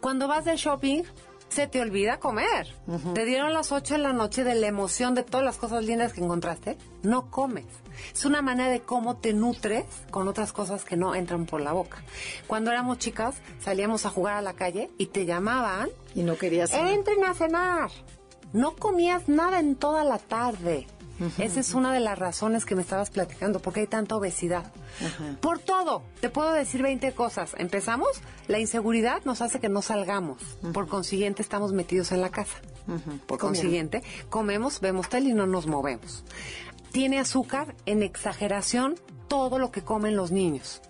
[0.00, 1.02] Cuando vas de shopping,
[1.48, 2.68] se te olvida comer.
[3.14, 6.12] Te dieron las 8 de la noche de la emoción de todas las cosas lindas
[6.12, 6.76] que encontraste.
[7.02, 7.66] No comes.
[8.12, 11.72] Es una manera de cómo te nutres con otras cosas que no entran por la
[11.72, 12.02] boca.
[12.46, 16.72] Cuando éramos chicas, salíamos a jugar a la calle y te llamaban Y no querías...
[16.72, 17.90] Entren a cenar.
[18.52, 20.86] No comías nada en toda la tarde.
[21.38, 24.72] Esa es una de las razones que me estabas platicando, porque hay tanta obesidad.
[25.40, 27.52] Por todo, te puedo decir 20 cosas.
[27.58, 28.08] Empezamos,
[28.46, 30.42] la inseguridad nos hace que no salgamos.
[30.72, 32.58] Por consiguiente, estamos metidos en la casa.
[33.26, 36.24] Por consiguiente, comemos, vemos tal y no nos movemos.
[36.92, 38.94] Tiene azúcar en exageración
[39.28, 40.80] todo lo que comen los niños.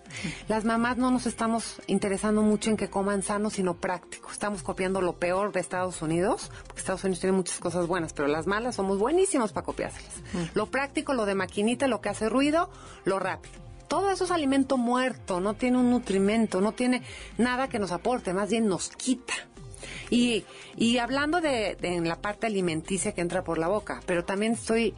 [0.47, 4.31] Las mamás no nos estamos interesando mucho en que coman sano, sino práctico.
[4.31, 8.27] Estamos copiando lo peor de Estados Unidos, porque Estados Unidos tiene muchas cosas buenas, pero
[8.27, 10.13] las malas somos buenísimos para copiárselas.
[10.55, 12.69] Lo práctico, lo de maquinita, lo que hace ruido,
[13.05, 13.55] lo rápido.
[13.87, 17.01] Todo eso es alimento muerto, no tiene un nutrimento, no tiene
[17.37, 19.33] nada que nos aporte, más bien nos quita.
[20.11, 24.25] Y, y hablando de, de en la parte alimenticia que entra por la boca, pero
[24.25, 24.93] también estoy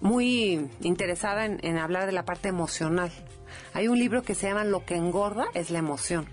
[0.00, 3.12] muy interesada en, en hablar de la parte emocional.
[3.74, 6.26] Hay un libro que se llama Lo que engorda es la emoción.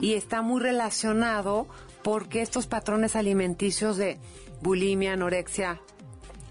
[0.00, 1.68] Y está muy relacionado
[2.02, 4.18] porque estos patrones alimenticios de
[4.62, 5.80] bulimia, anorexia,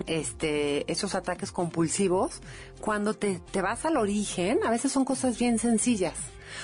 [0.06, 2.42] este, esos ataques compulsivos,
[2.80, 6.14] cuando te, te vas al origen, a veces son cosas bien sencillas.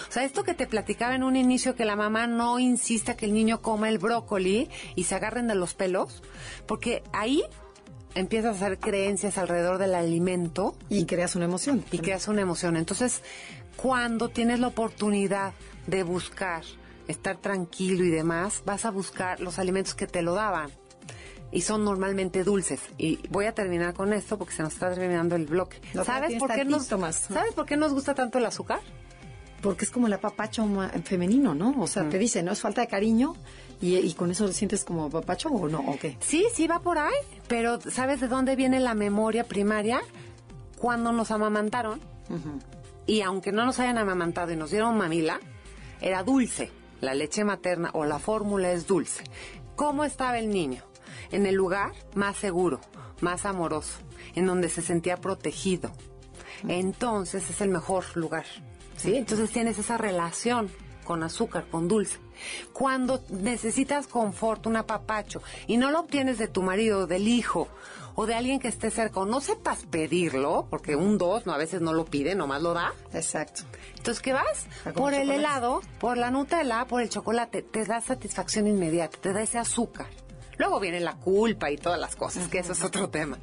[0.08, 3.26] O sea, esto que te platicaba en un inicio, que la mamá no insista que
[3.26, 6.24] el niño coma el brócoli y se agarren de los pelos,
[6.68, 7.44] porque ahí
[8.16, 11.84] empiezas a hacer creencias alrededor del alimento Y creas una emoción.
[11.92, 12.78] y creas una emoción.
[12.78, 13.22] Entonces,
[13.76, 15.54] cuando tienes la oportunidad
[15.88, 16.64] de buscar,
[17.08, 20.70] estar tranquilo y demás, vas a buscar los alimentos que te lo daban.
[21.52, 22.82] Y son normalmente dulces.
[22.98, 25.80] Y voy a terminar con esto porque se nos está terminando el bloque.
[25.94, 26.86] No, ¿Sabes por, qué nos.
[26.88, 28.80] ¿Sabes por qué nos gusta tanto el azúcar?
[29.64, 30.68] Porque es como el apapacho
[31.06, 31.74] femenino, ¿no?
[31.80, 32.52] O sea, te dice, ¿no?
[32.52, 33.34] Es falta de cariño
[33.82, 36.18] y, y con eso lo sientes como apapacho o no, ¿o qué?
[36.20, 37.16] Sí, sí va por ahí,
[37.48, 40.02] pero ¿sabes de dónde viene la memoria primaria?
[40.78, 42.02] Cuando nos amamantaron,
[43.06, 45.40] y aunque no nos hayan amamantado y nos dieron mamila,
[46.02, 46.72] era dulce.
[47.00, 49.24] La leche materna o la fórmula es dulce.
[49.76, 50.84] ¿Cómo estaba el niño?
[51.32, 52.80] En el lugar más seguro,
[53.22, 54.00] más amoroso,
[54.36, 55.92] en donde se sentía protegido.
[56.68, 58.46] Entonces es el mejor lugar.
[58.98, 59.16] ¿Sí?
[59.16, 60.70] Entonces tienes esa relación
[61.04, 62.18] con azúcar, con dulce.
[62.72, 67.68] Cuando necesitas confort, un apapacho, y no lo obtienes de tu marido, del hijo,
[68.16, 71.58] o de alguien que esté cerca, o no sepas pedirlo, porque un dos no, a
[71.58, 72.94] veces no lo pide, nomás lo da.
[73.14, 73.64] Exacto.
[73.98, 74.66] Entonces, ¿qué vas?
[74.82, 79.18] A comer Por el helado, por la Nutella, por el chocolate, te da satisfacción inmediata,
[79.20, 80.08] te da ese azúcar.
[80.58, 83.38] Luego viene la culpa y todas las cosas, que eso es otro tema.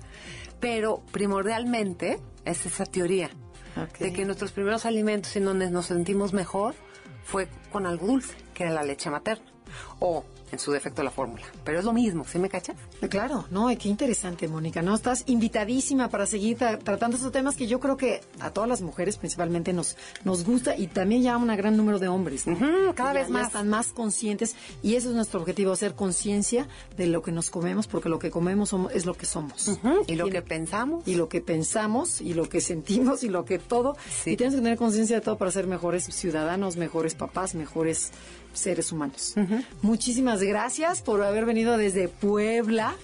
[0.61, 3.31] Pero primordialmente es esa teoría
[3.99, 6.75] De que nuestros primeros alimentos en donde nos sentimos mejor
[7.25, 9.45] fue con algo dulce, que era la leche materna.
[10.01, 11.43] O, en su defecto, la fórmula.
[11.65, 12.77] Pero es lo mismo, ¿sí me cachas?
[13.09, 14.95] Claro, no, y qué interesante, Mónica, ¿no?
[14.95, 18.83] Estás invitadísima para seguir tra- tratando estos temas que yo creo que a todas las
[18.83, 22.47] mujeres principalmente nos, nos gusta y también ya a un gran número de hombres.
[22.47, 22.59] ¿no?
[22.95, 23.47] Cada ya- vez ya más.
[23.49, 27.87] están más conscientes y eso es nuestro objetivo, hacer conciencia de lo que nos comemos,
[27.87, 29.79] porque lo que comemos somos- es lo que somos.
[30.07, 31.07] Y lo que pensamos.
[31.07, 33.97] Y lo que pensamos, y lo que sentimos, y lo que todo.
[34.25, 34.31] Sí.
[34.33, 38.11] Y tenemos que tener conciencia de todo para ser mejores ciudadanos, mejores papás, mejores
[38.53, 39.35] seres humanos.
[39.83, 42.95] Muchísimas gracias por haber venido desde Puebla.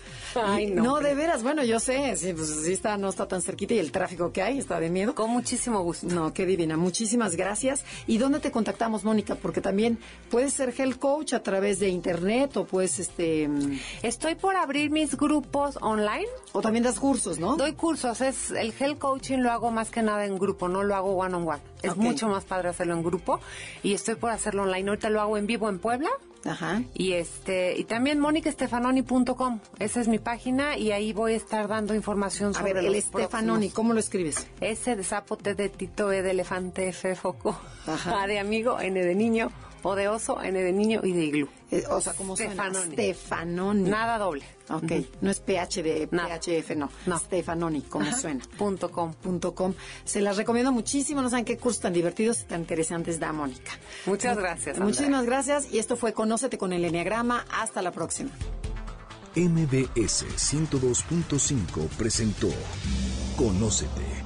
[0.44, 3.72] Ay, no, de veras, bueno, yo sé, sí, pues sí está, no está tan cerquita
[3.72, 5.14] y el tráfico que hay está de miedo.
[5.14, 6.06] Con muchísimo gusto.
[6.08, 6.76] No, qué divina.
[6.76, 7.84] Muchísimas gracias.
[8.06, 9.34] ¿Y dónde te contactamos, Mónica?
[9.34, 9.98] Porque también
[10.30, 14.90] puedes ser health coach a través de internet o puedes, este, mm, Estoy por abrir
[14.90, 16.26] mis grupos online.
[16.52, 17.56] o también das cursos, ¿no?
[17.56, 20.94] Doy cursos, es el health coaching lo hago más que nada en grupo, no lo
[20.94, 21.62] hago one on one.
[21.82, 23.40] Es mucho más padre hacerlo en grupo
[23.82, 24.88] y estoy por hacerlo online.
[24.88, 26.10] Ahorita lo hago en vivo en Puebla.
[26.46, 26.82] Ajá.
[26.94, 29.60] Y este y también monicastefanoni.com.
[29.78, 32.92] Esa es mi página y ahí voy a estar dando información A sobre ver, el
[32.92, 33.74] los Stefanoni, próximos.
[33.74, 34.46] ¿cómo lo escribes?
[34.60, 38.22] S de sapo, T de Tito, E de elefante, F de foco, Ajá.
[38.22, 39.50] A de amigo, N de niño,
[39.88, 41.48] O de oso, N de niño y de iglú.
[41.70, 42.74] Eh, o sea, ¿cómo suena?
[42.74, 43.88] Stefanoni.
[43.88, 44.44] Nada doble.
[44.68, 46.26] Ok, no es PH de No.
[46.26, 46.90] PHF, no.
[47.06, 47.18] No.
[47.20, 48.16] Stefanoni, como Ajá.
[48.16, 48.44] suena.
[48.58, 49.12] Punto com.
[49.14, 49.74] Punto com.
[50.04, 51.22] Se las recomiendo muchísimo.
[51.22, 53.70] No saben qué cursos tan divertidos y tan interesantes da Mónica.
[54.06, 54.74] Muchas gracias.
[54.74, 54.86] Andrea.
[54.86, 55.72] Muchísimas gracias.
[55.72, 57.44] Y esto fue Conócete con el Enneagrama.
[57.52, 58.30] Hasta la próxima.
[59.36, 62.48] MBS 102.5 presentó
[63.36, 64.25] Conócete.